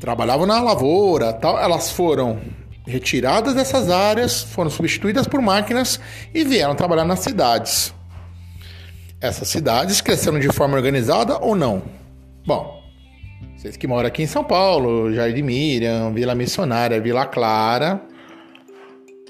trabalhavam 0.00 0.46
na 0.46 0.60
lavoura, 0.60 1.32
tal, 1.32 1.58
elas 1.58 1.92
foram 1.92 2.40
retiradas 2.84 3.54
dessas 3.54 3.88
áreas, 3.90 4.42
foram 4.42 4.70
substituídas 4.70 5.28
por 5.28 5.40
máquinas 5.40 6.00
e 6.34 6.42
vieram 6.42 6.74
trabalhar 6.74 7.04
nas 7.04 7.20
cidades 7.20 7.94
essas 9.20 9.46
cidades 9.46 10.00
cresceram 10.00 10.40
de 10.40 10.52
forma 10.52 10.74
organizada 10.74 11.38
ou 11.38 11.54
não? 11.54 11.80
Bom, 12.44 12.81
vocês 13.62 13.76
que 13.76 13.86
moram 13.86 14.08
aqui 14.08 14.24
em 14.24 14.26
São 14.26 14.42
Paulo, 14.42 15.14
Jardim 15.14 15.42
Miriam, 15.42 16.12
Vila 16.12 16.34
Missionária, 16.34 17.00
Vila 17.00 17.24
Clara, 17.26 18.02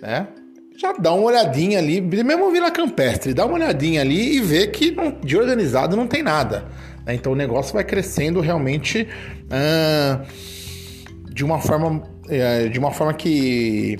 né? 0.00 0.26
já 0.74 0.94
dá 0.94 1.12
uma 1.12 1.24
olhadinha 1.24 1.78
ali, 1.78 2.00
mesmo 2.00 2.50
Vila 2.50 2.70
Campestre, 2.70 3.34
dá 3.34 3.44
uma 3.44 3.56
olhadinha 3.56 4.00
ali 4.00 4.38
e 4.38 4.40
vê 4.40 4.68
que 4.68 4.96
de 5.22 5.36
organizado 5.36 5.94
não 5.94 6.06
tem 6.06 6.22
nada. 6.22 6.64
Né? 7.04 7.14
Então 7.14 7.32
o 7.32 7.36
negócio 7.36 7.74
vai 7.74 7.84
crescendo 7.84 8.40
realmente 8.40 9.06
uh, 9.48 10.26
de 11.30 11.44
uma 11.44 11.60
forma 11.60 11.98
uh, 11.98 12.70
de 12.70 12.78
uma 12.78 12.90
forma 12.90 13.12
que 13.12 13.98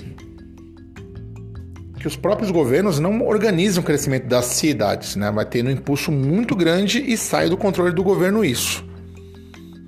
que 1.99 2.07
os 2.07 2.15
próprios 2.15 2.49
governos 2.49 2.99
não 2.99 3.21
organizam 3.21 3.83
o 3.83 3.85
crescimento 3.85 4.25
das 4.25 4.45
cidades, 4.45 5.15
né? 5.15 5.31
Vai 5.31 5.45
tendo 5.45 5.67
um 5.67 5.71
impulso 5.71 6.11
muito 6.11 6.53
grande 6.53 6.99
e 6.99 7.15
sai 7.15 7.49
do 7.49 7.55
controle 7.55 7.93
do 7.93 8.03
governo 8.03 8.43
isso. 8.43 8.83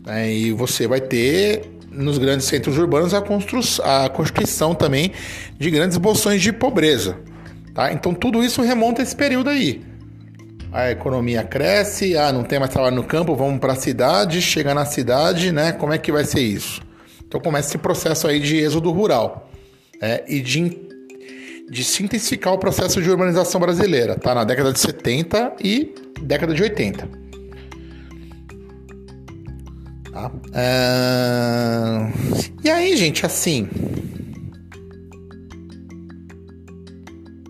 É, 0.07 0.31
e 0.31 0.51
você 0.51 0.87
vai 0.87 1.01
ter 1.01 1.63
nos 1.89 2.17
grandes 2.17 2.45
centros 2.45 2.77
urbanos 2.77 3.13
a, 3.13 3.19
a 3.19 4.09
constituição 4.09 4.75
também 4.75 5.11
de 5.57 5.71
grandes 5.71 5.97
bolsões 5.97 6.41
de 6.41 6.51
pobreza. 6.51 7.17
Tá? 7.73 7.91
Então 7.91 8.13
tudo 8.13 8.43
isso 8.43 8.61
remonta 8.61 9.01
a 9.01 9.03
esse 9.03 9.15
período 9.15 9.49
aí. 9.49 9.81
A 10.71 10.91
economia 10.91 11.43
cresce, 11.43 12.17
ah, 12.17 12.33
não 12.33 12.43
tem 12.43 12.59
mais 12.59 12.71
trabalho 12.71 12.95
no 12.97 13.03
campo, 13.03 13.33
vamos 13.33 13.59
para 13.59 13.73
a 13.73 13.75
cidade, 13.75 14.41
chega 14.41 14.73
na 14.73 14.85
cidade, 14.85 15.51
né? 15.51 15.71
Como 15.71 15.93
é 15.93 15.97
que 15.97 16.11
vai 16.11 16.25
ser 16.25 16.41
isso? 16.41 16.81
Então 17.25 17.39
começa 17.39 17.69
esse 17.69 17.77
processo 17.77 18.27
aí 18.27 18.41
de 18.41 18.57
êxodo 18.57 18.91
rural 18.91 19.49
é, 20.01 20.23
e 20.27 20.41
de, 20.41 20.77
de 21.69 22.03
intensificar 22.03 22.53
o 22.53 22.57
processo 22.57 23.01
de 23.01 23.09
urbanização 23.09 23.59
brasileira, 23.61 24.15
tá? 24.15 24.35
Na 24.35 24.43
década 24.43 24.73
de 24.73 24.79
70 24.79 25.53
e 25.63 25.95
década 26.21 26.53
de 26.53 26.61
80. 26.61 27.24
Tá? 30.15 30.31
É... 30.53 32.09
E 32.63 32.69
aí, 32.69 32.95
gente, 32.95 33.25
assim. 33.25 33.67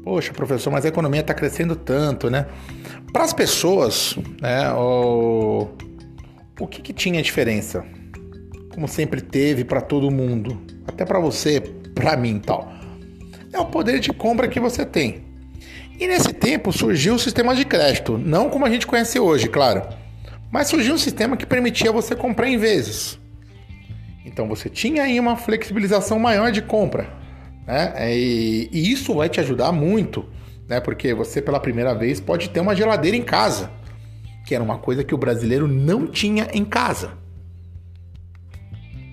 Poxa, 0.03 0.33
professor, 0.33 0.71
mas 0.71 0.83
a 0.83 0.87
economia 0.87 1.21
está 1.21 1.35
crescendo 1.35 1.75
tanto, 1.75 2.27
né? 2.27 2.47
Para 3.13 3.23
as 3.23 3.33
pessoas, 3.33 4.17
né, 4.41 4.73
o, 4.73 5.67
o 6.59 6.67
que, 6.67 6.81
que 6.81 6.91
tinha 6.91 7.21
diferença? 7.21 7.85
Como 8.73 8.87
sempre 8.87 9.21
teve 9.21 9.63
para 9.63 9.79
todo 9.79 10.09
mundo, 10.09 10.59
até 10.87 11.05
para 11.05 11.19
você, 11.19 11.61
para 11.93 12.17
mim, 12.17 12.39
tal. 12.39 12.67
É 13.53 13.59
o 13.59 13.65
poder 13.67 13.99
de 13.99 14.11
compra 14.11 14.47
que 14.47 14.59
você 14.59 14.83
tem. 14.83 15.23
E 15.99 16.07
nesse 16.07 16.33
tempo 16.33 16.73
surgiu 16.73 17.13
o 17.13 17.19
sistema 17.19 17.55
de 17.55 17.63
crédito, 17.63 18.17
não 18.17 18.49
como 18.49 18.65
a 18.65 18.69
gente 18.71 18.87
conhece 18.87 19.19
hoje, 19.19 19.47
claro 19.47 19.83
mas 20.51 20.67
surgiu 20.67 20.95
um 20.95 20.97
sistema 20.97 21.35
que 21.35 21.45
permitia 21.45 21.91
você 21.91 22.15
comprar 22.15 22.47
em 22.47 22.57
vezes. 22.57 23.19
Então 24.25 24.47
você 24.47 24.69
tinha 24.69 25.03
aí 25.03 25.19
uma 25.19 25.35
flexibilização 25.35 26.19
maior 26.19 26.51
de 26.51 26.61
compra. 26.61 27.09
Né? 27.65 28.13
E, 28.15 28.69
e 28.71 28.91
isso 28.91 29.13
vai 29.13 29.29
te 29.29 29.39
ajudar 29.39 29.71
muito, 29.71 30.25
né? 30.67 30.79
porque 30.79 31.13
você 31.13 31.41
pela 31.41 31.59
primeira 31.59 31.93
vez 31.93 32.19
pode 32.19 32.49
ter 32.49 32.59
uma 32.59 32.75
geladeira 32.75 33.15
em 33.15 33.23
casa, 33.23 33.71
que 34.45 34.53
era 34.53 34.63
uma 34.63 34.77
coisa 34.77 35.03
que 35.03 35.15
o 35.15 35.17
brasileiro 35.17 35.67
não 35.67 36.07
tinha 36.07 36.47
em 36.53 36.65
casa. 36.65 37.17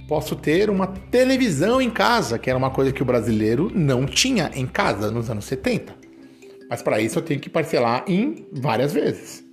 Posso 0.08 0.36
ter 0.36 0.68
uma 0.68 0.86
televisão 0.86 1.80
em 1.80 1.88
casa, 1.88 2.38
que 2.38 2.50
era 2.50 2.58
uma 2.58 2.70
coisa 2.70 2.92
que 2.92 3.02
o 3.02 3.06
brasileiro 3.06 3.70
não 3.74 4.04
tinha 4.04 4.50
em 4.54 4.66
casa 4.66 5.10
nos 5.10 5.30
anos 5.30 5.44
70. 5.46 5.94
Mas 6.68 6.82
para 6.82 7.00
isso 7.00 7.18
eu 7.18 7.22
tenho 7.22 7.40
que 7.40 7.48
parcelar 7.48 8.04
em 8.06 8.46
várias 8.52 8.92
vezes 8.92 9.51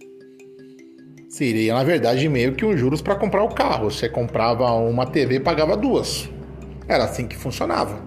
seria, 1.39 1.73
na 1.73 1.85
verdade, 1.85 2.27
meio 2.27 2.53
que 2.53 2.65
um 2.65 2.75
juros 2.75 3.01
para 3.01 3.15
comprar 3.15 3.41
o 3.43 3.47
carro. 3.47 3.89
Você 3.89 4.09
comprava 4.09 4.69
uma 4.73 5.05
TV 5.05 5.35
e 5.35 5.39
pagava 5.39 5.77
duas. 5.77 6.29
Era 6.85 7.05
assim 7.05 7.29
que 7.29 7.37
funcionava. 7.37 7.97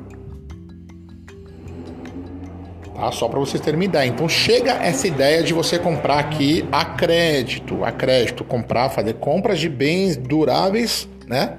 Tá? 2.94 3.10
Só 3.10 3.28
para 3.28 3.40
vocês 3.40 3.62
terem 3.62 3.80
uma 3.80 3.86
ideia. 3.86 4.06
Então 4.06 4.28
chega 4.28 4.72
essa 4.72 5.08
ideia 5.08 5.42
de 5.42 5.54
você 5.54 5.78
comprar 5.78 6.18
aqui 6.18 6.68
a 6.70 6.84
crédito, 6.84 7.82
a 7.82 7.90
crédito, 7.90 8.44
comprar, 8.44 8.90
fazer 8.90 9.14
compras 9.14 9.58
de 9.58 9.70
bens 9.70 10.14
duráveis, 10.14 11.08
né? 11.26 11.58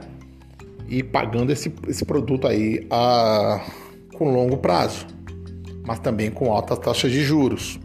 E 0.88 1.02
pagando 1.02 1.52
esse, 1.52 1.74
esse 1.88 2.06
produto 2.06 2.48
aí 2.48 2.86
a, 2.92 3.66
com 4.16 4.32
longo 4.32 4.58
prazo, 4.58 5.08
mas 5.88 5.98
também 5.98 6.30
com 6.30 6.52
altas 6.52 6.78
taxas 6.78 7.12
de 7.12 7.24
juros, 7.24 7.80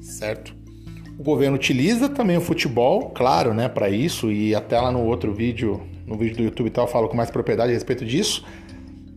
certo? 0.00 0.53
O 1.18 1.22
governo 1.22 1.56
utiliza 1.56 2.08
também 2.08 2.36
o 2.36 2.40
futebol, 2.40 3.10
claro, 3.10 3.54
né, 3.54 3.68
para 3.68 3.88
isso, 3.88 4.32
e 4.32 4.54
até 4.54 4.80
lá 4.80 4.90
no 4.90 5.04
outro 5.04 5.32
vídeo, 5.32 5.80
no 6.06 6.16
vídeo 6.16 6.36
do 6.36 6.42
YouTube 6.42 6.66
e 6.66 6.70
tal, 6.70 6.84
eu 6.86 6.90
falo 6.90 7.08
com 7.08 7.16
mais 7.16 7.30
propriedade 7.30 7.70
a 7.70 7.74
respeito 7.74 8.04
disso. 8.04 8.44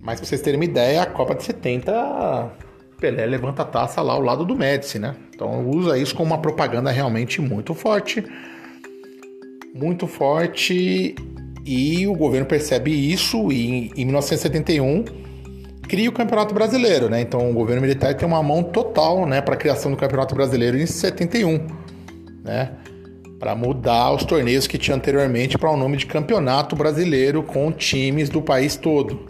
Mas 0.01 0.19
pra 0.19 0.29
vocês 0.29 0.41
terem 0.41 0.59
uma 0.59 0.65
ideia, 0.65 1.01
a 1.01 1.05
Copa 1.05 1.33
de 1.35 1.43
70, 1.43 2.51
Pelé 2.99 3.25
levanta 3.25 3.63
a 3.63 3.65
taça 3.65 4.01
lá 4.01 4.13
ao 4.13 4.21
lado 4.21 4.45
do 4.45 4.55
Médici, 4.55 4.97
né? 4.99 5.15
Então 5.33 5.67
usa 5.69 5.97
isso 5.97 6.15
como 6.15 6.33
uma 6.33 6.41
propaganda 6.41 6.89
realmente 6.91 7.41
muito 7.41 7.73
forte. 7.73 8.23
Muito 9.73 10.07
forte. 10.07 11.15
E 11.65 12.07
o 12.07 12.13
governo 12.15 12.45
percebe 12.45 12.91
isso 12.91 13.51
e 13.51 13.91
em 13.95 14.05
1971 14.05 15.03
cria 15.87 16.09
o 16.09 16.13
Campeonato 16.13 16.53
Brasileiro, 16.53 17.09
né? 17.09 17.21
Então 17.21 17.49
o 17.49 17.53
governo 17.53 17.81
militar 17.81 18.15
tem 18.15 18.27
uma 18.27 18.41
mão 18.41 18.63
total, 18.63 19.25
né, 19.25 19.41
para 19.41 19.55
a 19.55 19.57
criação 19.57 19.91
do 19.91 19.97
Campeonato 19.97 20.33
Brasileiro 20.33 20.77
em 20.77 20.85
71 20.85 21.67
né? 22.47 22.71
Para 23.37 23.55
mudar 23.55 24.11
os 24.13 24.23
torneios 24.23 24.65
que 24.65 24.79
tinha 24.79 24.95
anteriormente 24.95 25.57
para 25.57 25.69
o 25.69 25.73
um 25.73 25.77
nome 25.77 25.97
de 25.97 26.07
Campeonato 26.07 26.75
Brasileiro 26.75 27.43
com 27.43 27.71
times 27.71 28.29
do 28.29 28.41
país 28.41 28.75
todo. 28.75 29.27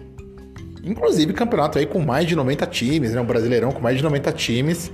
Inclusive 0.81 1.33
campeonato 1.33 1.77
aí 1.77 1.85
com 1.85 1.99
mais 1.99 2.25
de 2.25 2.33
90 2.33 2.65
times, 2.67 3.13
né? 3.13 3.19
Um 3.19 3.25
brasileirão 3.25 3.73
com 3.73 3.81
mais 3.81 3.97
de 3.97 4.03
90 4.03 4.31
times, 4.31 4.89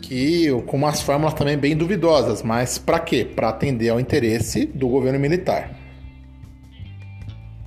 que 0.00 0.48
com 0.66 0.78
umas 0.78 1.02
fórmulas 1.02 1.34
também 1.34 1.58
bem 1.58 1.76
duvidosas, 1.76 2.42
mas 2.42 2.78
para 2.78 2.98
quê? 2.98 3.24
Para 3.24 3.50
atender 3.50 3.90
ao 3.90 4.00
interesse 4.00 4.64
do 4.64 4.88
governo 4.88 5.18
militar. 5.18 5.72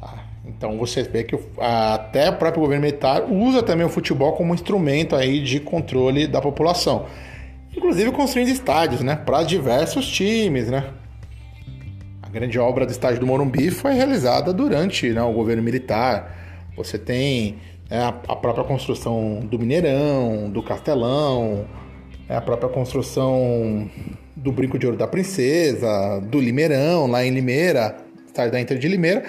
Tá? 0.01 0.25
Então 0.47 0.79
você 0.79 1.03
vê 1.03 1.23
que 1.23 1.37
até 1.59 2.31
o 2.31 2.37
próprio 2.37 2.63
governo 2.63 2.85
militar 2.85 3.21
usa 3.29 3.61
também 3.61 3.85
o 3.85 3.89
futebol 3.89 4.33
como 4.33 4.55
instrumento 4.55 5.15
aí 5.15 5.39
de 5.39 5.59
controle 5.59 6.25
da 6.25 6.41
população 6.41 7.05
inclusive 7.77 8.11
construindo 8.11 8.49
estádios, 8.49 9.01
né, 9.01 9.15
para 9.15 9.43
diversos 9.43 10.07
times, 10.07 10.67
né. 10.67 10.91
A 12.21 12.29
grande 12.29 12.59
obra 12.59 12.85
do 12.85 12.91
estádio 12.91 13.19
do 13.19 13.27
Morumbi 13.27 13.71
foi 13.71 13.93
realizada 13.93 14.51
durante 14.51 15.09
né, 15.09 15.21
o 15.21 15.31
governo 15.31 15.63
militar. 15.63 16.35
Você 16.75 16.97
tem 16.97 17.55
né, 17.89 18.13
a 18.27 18.35
própria 18.35 18.65
construção 18.65 19.39
do 19.39 19.57
Mineirão, 19.57 20.49
do 20.49 20.61
Castelão, 20.61 21.65
né, 22.27 22.35
a 22.35 22.41
própria 22.41 22.69
construção 22.69 23.89
do 24.35 24.51
Brinco 24.51 24.77
de 24.77 24.85
Ouro 24.85 24.97
da 24.97 25.07
Princesa, 25.07 26.19
do 26.19 26.39
Limeirão, 26.39 27.07
lá 27.07 27.25
em 27.25 27.31
Limeira, 27.31 27.95
estádio 28.25 28.51
da 28.51 28.59
Inter 28.59 28.77
de 28.77 28.87
Limeira 28.87 29.23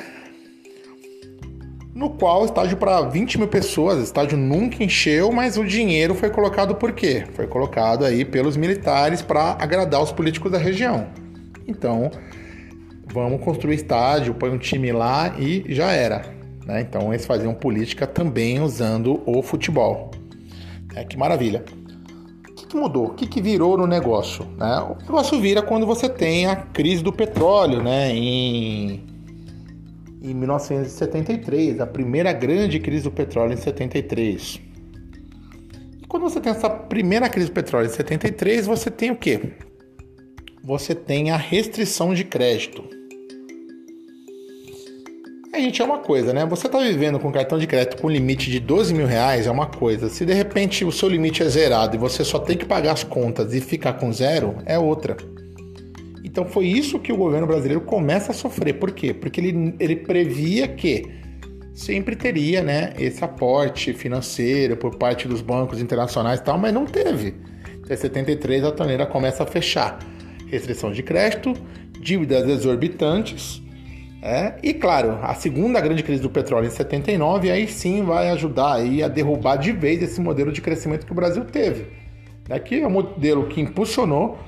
no 1.98 2.10
qual 2.10 2.44
estádio 2.44 2.76
para 2.76 3.00
20 3.00 3.38
mil 3.38 3.48
pessoas, 3.48 4.00
estádio 4.00 4.38
nunca 4.38 4.84
encheu, 4.84 5.32
mas 5.32 5.58
o 5.58 5.64
dinheiro 5.64 6.14
foi 6.14 6.30
colocado 6.30 6.76
por 6.76 6.92
quê? 6.92 7.24
Foi 7.34 7.48
colocado 7.48 8.04
aí 8.04 8.24
pelos 8.24 8.56
militares 8.56 9.20
para 9.20 9.56
agradar 9.58 10.00
os 10.00 10.12
políticos 10.12 10.52
da 10.52 10.58
região. 10.58 11.08
Então, 11.66 12.08
vamos 13.12 13.42
construir 13.42 13.74
estádio, 13.74 14.32
põe 14.32 14.48
um 14.48 14.58
time 14.58 14.92
lá 14.92 15.34
e 15.40 15.64
já 15.74 15.90
era. 15.90 16.24
Né? 16.64 16.82
Então, 16.82 17.12
eles 17.12 17.26
faziam 17.26 17.52
política 17.52 18.06
também 18.06 18.60
usando 18.60 19.20
o 19.26 19.42
futebol. 19.42 20.12
É, 20.94 21.02
que 21.02 21.16
maravilha. 21.16 21.64
O 22.48 22.54
que, 22.54 22.66
que 22.68 22.76
mudou? 22.76 23.06
O 23.06 23.14
que, 23.14 23.26
que 23.26 23.42
virou 23.42 23.76
no 23.76 23.88
negócio? 23.88 24.46
Né? 24.56 24.78
O 24.88 25.02
negócio 25.02 25.40
vira 25.40 25.62
quando 25.62 25.84
você 25.84 26.08
tem 26.08 26.46
a 26.46 26.54
crise 26.54 27.02
do 27.02 27.12
petróleo, 27.12 27.82
né? 27.82 28.12
Em 28.14 29.07
em 30.20 30.34
1973, 30.34 31.80
a 31.80 31.86
primeira 31.86 32.32
grande 32.32 32.80
crise 32.80 33.04
do 33.04 33.10
petróleo 33.10 33.52
em 33.52 33.56
73. 33.56 34.60
E 36.02 36.06
quando 36.06 36.22
você 36.24 36.40
tem 36.40 36.50
essa 36.50 36.68
primeira 36.68 37.28
crise 37.28 37.48
do 37.48 37.52
petróleo 37.54 37.86
em 37.86 37.90
73, 37.90 38.66
você 38.66 38.90
tem 38.90 39.10
o 39.10 39.16
quê? 39.16 39.40
Você 40.62 40.94
tem 40.94 41.30
a 41.30 41.36
restrição 41.36 42.12
de 42.12 42.24
crédito. 42.24 42.84
A 45.52 45.60
gente 45.60 45.80
é 45.80 45.84
uma 45.84 45.98
coisa, 45.98 46.32
né? 46.32 46.46
Você 46.46 46.66
está 46.66 46.78
vivendo 46.78 47.18
com 47.18 47.32
cartão 47.32 47.58
de 47.58 47.66
crédito 47.66 48.00
com 48.00 48.08
limite 48.08 48.50
de 48.50 48.60
12 48.60 48.94
mil 48.94 49.06
reais 49.06 49.46
é 49.46 49.50
uma 49.50 49.66
coisa. 49.66 50.08
Se 50.08 50.24
de 50.24 50.32
repente 50.32 50.84
o 50.84 50.92
seu 50.92 51.08
limite 51.08 51.42
é 51.42 51.48
zerado 51.48 51.96
e 51.96 51.98
você 51.98 52.22
só 52.22 52.38
tem 52.38 52.56
que 52.56 52.64
pagar 52.64 52.92
as 52.92 53.02
contas 53.02 53.52
e 53.54 53.60
ficar 53.60 53.94
com 53.94 54.12
zero, 54.12 54.56
é 54.66 54.78
outra. 54.78 55.16
Então 56.38 56.48
foi 56.48 56.66
isso 56.66 57.00
que 57.00 57.12
o 57.12 57.16
governo 57.16 57.48
brasileiro 57.48 57.80
começa 57.80 58.30
a 58.30 58.34
sofrer. 58.34 58.74
Por 58.74 58.92
quê? 58.92 59.12
Porque 59.12 59.40
ele, 59.40 59.74
ele 59.80 59.96
previa 59.96 60.68
que 60.68 61.04
sempre 61.74 62.14
teria 62.14 62.62
né, 62.62 62.92
esse 62.96 63.24
aporte 63.24 63.92
financeiro 63.92 64.76
por 64.76 64.94
parte 64.94 65.26
dos 65.26 65.40
bancos 65.40 65.82
internacionais 65.82 66.38
e 66.38 66.44
tal, 66.44 66.56
mas 66.56 66.72
não 66.72 66.86
teve. 66.86 67.34
Até 67.84 67.96
73 67.96 68.62
a 68.62 68.70
torneira 68.70 69.04
começa 69.04 69.42
a 69.42 69.46
fechar. 69.46 69.98
Restrição 70.46 70.92
de 70.92 71.02
crédito, 71.02 71.54
dívidas 72.00 72.48
exorbitantes 72.48 73.60
É, 74.22 74.54
e 74.62 74.72
claro, 74.72 75.18
a 75.20 75.34
segunda 75.34 75.80
grande 75.80 76.04
crise 76.04 76.22
do 76.22 76.30
petróleo 76.30 76.68
em 76.68 76.70
79 76.70 77.50
aí 77.50 77.66
sim 77.66 78.04
vai 78.04 78.30
ajudar 78.30 78.74
aí 78.74 79.02
a 79.02 79.08
derrubar 79.08 79.56
de 79.56 79.72
vez 79.72 80.00
esse 80.00 80.20
modelo 80.20 80.52
de 80.52 80.60
crescimento 80.60 81.04
que 81.04 81.10
o 81.10 81.16
Brasil 81.16 81.44
teve. 81.44 81.86
Né, 82.48 82.60
que 82.60 82.80
é 82.80 82.86
um 82.86 82.90
modelo 82.90 83.48
que 83.48 83.60
impulsionou 83.60 84.38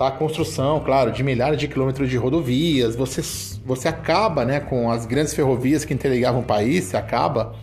tá, 0.00 0.08
a 0.08 0.10
construção, 0.10 0.80
claro, 0.80 1.12
de 1.12 1.22
milhares 1.22 1.58
de 1.58 1.68
quilômetros 1.68 2.08
de 2.08 2.16
rodovias. 2.16 2.96
Você, 2.96 3.20
você 3.62 3.86
acaba 3.86 4.46
né, 4.46 4.58
com 4.58 4.90
as 4.90 5.04
grandes 5.04 5.34
ferrovias 5.34 5.84
que 5.84 5.92
interligavam 5.92 6.40
o 6.40 6.44
país, 6.44 6.84
você 6.84 6.96
acaba. 6.96 7.54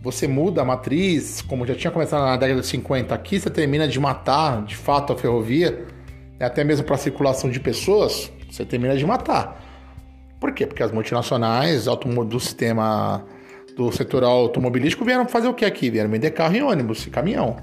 Você 0.00 0.28
muda 0.28 0.62
a 0.62 0.64
matriz, 0.64 1.42
como 1.42 1.66
já 1.66 1.74
tinha 1.74 1.90
começado 1.90 2.24
na 2.24 2.36
década 2.36 2.60
de 2.60 2.66
50, 2.68 3.12
aqui 3.12 3.40
você 3.40 3.50
termina 3.50 3.88
de 3.88 3.98
matar 3.98 4.64
de 4.64 4.76
fato 4.76 5.12
a 5.12 5.16
ferrovia, 5.16 5.86
né, 6.38 6.46
até 6.46 6.62
mesmo 6.62 6.86
para 6.86 6.94
a 6.94 6.98
circulação 6.98 7.50
de 7.50 7.58
pessoas, 7.58 8.30
você 8.48 8.64
termina 8.64 8.96
de 8.96 9.04
matar. 9.04 9.60
Por 10.38 10.52
quê? 10.52 10.66
Porque 10.66 10.84
as 10.84 10.92
multinacionais 10.92 11.86
do 11.86 12.38
sistema 12.38 13.24
do 13.76 13.90
setor 13.90 14.22
automobilístico 14.22 15.04
vieram 15.04 15.26
fazer 15.26 15.48
o 15.48 15.54
que 15.54 15.64
aqui? 15.64 15.90
Vieram 15.90 16.08
vender 16.08 16.30
carro 16.30 16.54
e 16.54 16.62
ônibus 16.62 17.04
e 17.06 17.10
caminhão. 17.10 17.56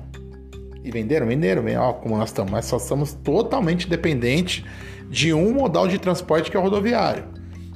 E 0.84 0.92
venderam, 0.92 1.28
venderam, 1.28 1.64
venderam. 1.64 1.84
Ó, 1.84 1.94
como 1.94 2.18
nós 2.18 2.30
estamos. 2.30 2.52
Mas 2.52 2.66
só 2.66 2.78
estamos 2.78 3.14
totalmente 3.14 3.88
dependentes 3.88 4.64
de 5.10 5.34
um 5.34 5.54
modal 5.54 5.88
de 5.88 5.98
transporte 5.98 6.52
que 6.52 6.58
é 6.58 6.60
o 6.60 6.64
rodoviário. 6.64 7.26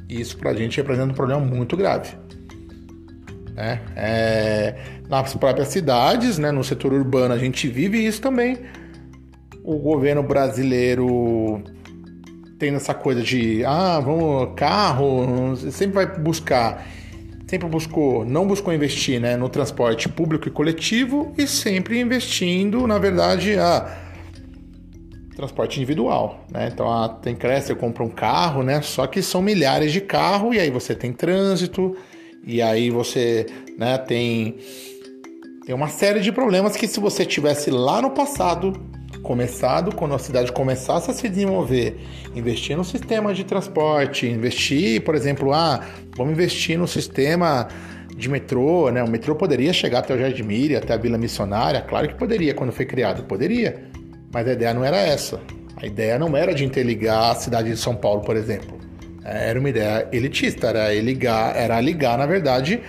E 0.09 0.19
isso 0.19 0.37
para 0.37 0.51
a 0.51 0.53
gente 0.53 0.77
representa 0.77 1.11
um 1.11 1.15
problema 1.15 1.41
muito 1.41 1.77
grave. 1.77 2.15
Né? 3.53 3.81
É, 3.95 4.75
nas 5.09 5.33
próprias 5.33 5.69
cidades, 5.69 6.37
né, 6.37 6.51
no 6.51 6.63
setor 6.63 6.93
urbano, 6.93 7.33
a 7.33 7.37
gente 7.37 7.67
vive 7.67 8.05
isso 8.05 8.21
também. 8.21 8.59
O 9.63 9.77
governo 9.79 10.23
brasileiro 10.23 11.61
tem 12.59 12.73
essa 12.75 12.93
coisa 12.93 13.21
de 13.21 13.63
ah, 13.65 13.99
vamos 13.99 14.53
carro, 14.55 15.55
sempre 15.71 15.95
vai 15.95 16.19
buscar, 16.19 16.87
sempre 17.47 17.67
buscou, 17.67 18.25
não 18.25 18.45
buscou 18.45 18.73
investir, 18.73 19.21
né, 19.21 19.37
no 19.37 19.47
transporte 19.47 20.09
público 20.09 20.47
e 20.47 20.51
coletivo 20.51 21.33
e 21.37 21.47
sempre 21.47 21.99
investindo, 21.99 22.85
na 22.85 22.99
verdade, 22.99 23.57
a 23.57 24.05
transporte 25.35 25.77
individual, 25.77 26.45
né? 26.51 26.69
Então, 26.73 26.91
ah, 26.91 27.07
tem 27.07 27.35
cresce, 27.35 27.71
eu 27.71 27.75
compro 27.75 28.03
um 28.03 28.09
carro, 28.09 28.63
né? 28.63 28.81
Só 28.81 29.05
que 29.05 29.21
são 29.21 29.41
milhares 29.41 29.91
de 29.91 30.01
carros 30.01 30.55
e 30.55 30.59
aí 30.59 30.71
você 30.71 30.95
tem 30.95 31.13
trânsito 31.13 31.95
e 32.43 32.61
aí 32.61 32.89
você, 32.89 33.45
né, 33.77 33.97
tem 33.97 34.57
tem 35.65 35.75
uma 35.75 35.89
série 35.89 36.21
de 36.21 36.31
problemas 36.31 36.77
que 36.77 36.87
se 36.87 36.97
você 36.97 37.25
tivesse 37.25 37.69
lá 37.69 38.01
no 38.01 38.11
passado 38.11 38.71
começado, 39.27 39.93
quando 39.93 40.15
a 40.15 40.19
cidade 40.19 40.53
começasse 40.53 41.11
a 41.11 41.13
se 41.13 41.27
desenvolver, 41.27 41.99
investir 42.33 42.77
no 42.77 42.85
sistema 42.85 43.33
de 43.33 43.43
transporte, 43.43 44.25
investir, 44.25 45.01
por 45.01 45.15
exemplo, 45.15 45.53
ah, 45.53 45.85
vamos 46.15 46.31
investir 46.31 46.79
no 46.79 46.87
sistema 46.87 47.67
de 48.15 48.29
metrô, 48.29 48.89
né? 48.89 49.03
O 49.03 49.09
metrô 49.09 49.35
poderia 49.35 49.73
chegar 49.73 49.99
até 49.99 50.15
o 50.15 50.17
Jardim 50.17 50.43
Miriam, 50.43 50.77
até 50.77 50.93
a 50.93 50.97
Vila 50.97 51.17
Missionária, 51.17 51.81
claro 51.81 52.07
que 52.07 52.15
poderia 52.15 52.53
quando 52.53 52.71
foi 52.71 52.85
criado, 52.85 53.23
poderia. 53.23 53.83
Mas 54.33 54.47
a 54.47 54.53
ideia 54.53 54.73
não 54.73 54.85
era 54.85 54.97
essa. 54.97 55.41
A 55.75 55.85
ideia 55.85 56.17
não 56.17 56.35
era 56.35 56.53
de 56.55 56.63
interligar 56.63 57.31
a 57.31 57.35
cidade 57.35 57.69
de 57.69 57.77
São 57.77 57.95
Paulo, 57.95 58.21
por 58.21 58.37
exemplo. 58.37 58.79
Era 59.25 59.59
uma 59.59 59.69
ideia 59.69 60.07
elitista, 60.13 60.67
era 60.67 60.93
ligar, 61.01 61.53
era 61.53 61.81
ligar, 61.81 62.17
na 62.17 62.25
verdade, 62.25 62.79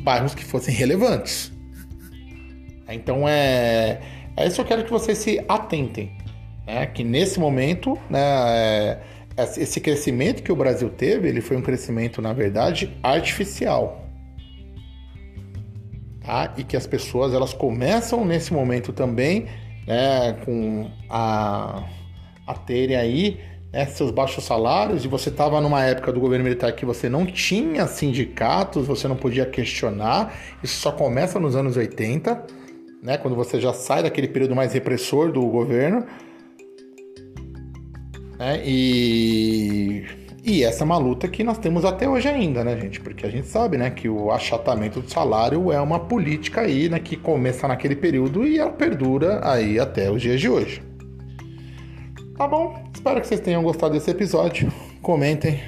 bairros 0.00 0.34
que 0.34 0.44
fossem 0.44 0.74
relevantes. 0.74 1.52
Então 2.88 3.28
é 3.28 4.00
é 4.36 4.46
isso 4.46 4.56
que 4.56 4.60
eu 4.62 4.64
quero 4.64 4.84
que 4.84 4.90
vocês 4.90 5.18
se 5.18 5.44
atentem. 5.48 6.12
Né? 6.66 6.86
Que 6.86 7.04
nesse 7.04 7.38
momento, 7.38 7.98
né, 8.10 8.20
é, 8.20 9.00
esse 9.36 9.80
crescimento 9.80 10.42
que 10.42 10.50
o 10.50 10.56
Brasil 10.56 10.90
teve, 10.90 11.28
ele 11.28 11.40
foi 11.40 11.56
um 11.56 11.62
crescimento, 11.62 12.20
na 12.20 12.32
verdade, 12.32 12.96
artificial. 13.02 14.04
Tá? 16.20 16.54
E 16.56 16.64
que 16.64 16.76
as 16.76 16.86
pessoas 16.86 17.34
elas 17.34 17.52
começam 17.52 18.24
nesse 18.24 18.52
momento 18.52 18.92
também 18.92 19.46
né, 19.86 20.32
com 20.44 20.90
a, 21.08 21.84
a 22.46 22.54
terem 22.54 22.96
aí 22.96 23.40
né, 23.72 23.86
seus 23.86 24.10
baixos 24.10 24.44
salários, 24.44 25.04
e 25.04 25.08
você 25.08 25.28
estava 25.28 25.60
numa 25.60 25.82
época 25.84 26.12
do 26.12 26.20
governo 26.20 26.44
militar 26.44 26.72
que 26.72 26.86
você 26.86 27.08
não 27.08 27.26
tinha 27.26 27.86
sindicatos, 27.86 28.86
você 28.86 29.06
não 29.06 29.16
podia 29.16 29.44
questionar, 29.44 30.34
isso 30.62 30.80
só 30.80 30.92
começa 30.92 31.38
nos 31.38 31.54
anos 31.54 31.76
80 31.76 32.63
né? 33.04 33.18
Quando 33.18 33.36
você 33.36 33.60
já 33.60 33.74
sai 33.74 34.02
daquele 34.02 34.26
período 34.26 34.56
mais 34.56 34.72
repressor 34.72 35.30
do 35.30 35.42
governo. 35.42 36.06
Né? 38.38 38.62
E, 38.64 40.04
e 40.42 40.64
essa 40.64 40.82
é 40.82 40.86
uma 40.86 40.96
luta 40.96 41.28
que 41.28 41.44
nós 41.44 41.58
temos 41.58 41.84
até 41.84 42.08
hoje 42.08 42.26
ainda, 42.26 42.64
né, 42.64 42.80
gente? 42.80 43.00
Porque 43.00 43.26
a 43.26 43.30
gente 43.30 43.46
sabe, 43.46 43.76
né, 43.76 43.90
que 43.90 44.08
o 44.08 44.32
achatamento 44.32 45.02
do 45.02 45.10
salário 45.10 45.70
é 45.70 45.78
uma 45.78 46.00
política 46.00 46.62
aí, 46.62 46.88
né, 46.88 46.98
que 46.98 47.14
começa 47.14 47.68
naquele 47.68 47.94
período 47.94 48.46
e 48.46 48.58
ela 48.58 48.72
perdura 48.72 49.46
aí 49.46 49.78
até 49.78 50.10
os 50.10 50.22
dias 50.22 50.40
de 50.40 50.48
hoje. 50.48 50.82
Tá 52.38 52.48
bom? 52.48 52.90
Espero 52.92 53.20
que 53.20 53.26
vocês 53.26 53.40
tenham 53.40 53.62
gostado 53.62 53.92
desse 53.92 54.10
episódio. 54.10 54.72
Comentem. 55.02 55.62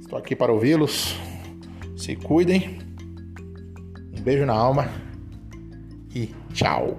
Estou 0.00 0.18
aqui 0.18 0.34
para 0.34 0.52
ouvi-los. 0.52 1.16
Se 1.96 2.16
cuidem. 2.16 2.89
Beijo 4.22 4.44
na 4.44 4.52
alma 4.52 4.88
e 6.14 6.28
tchau. 6.52 6.98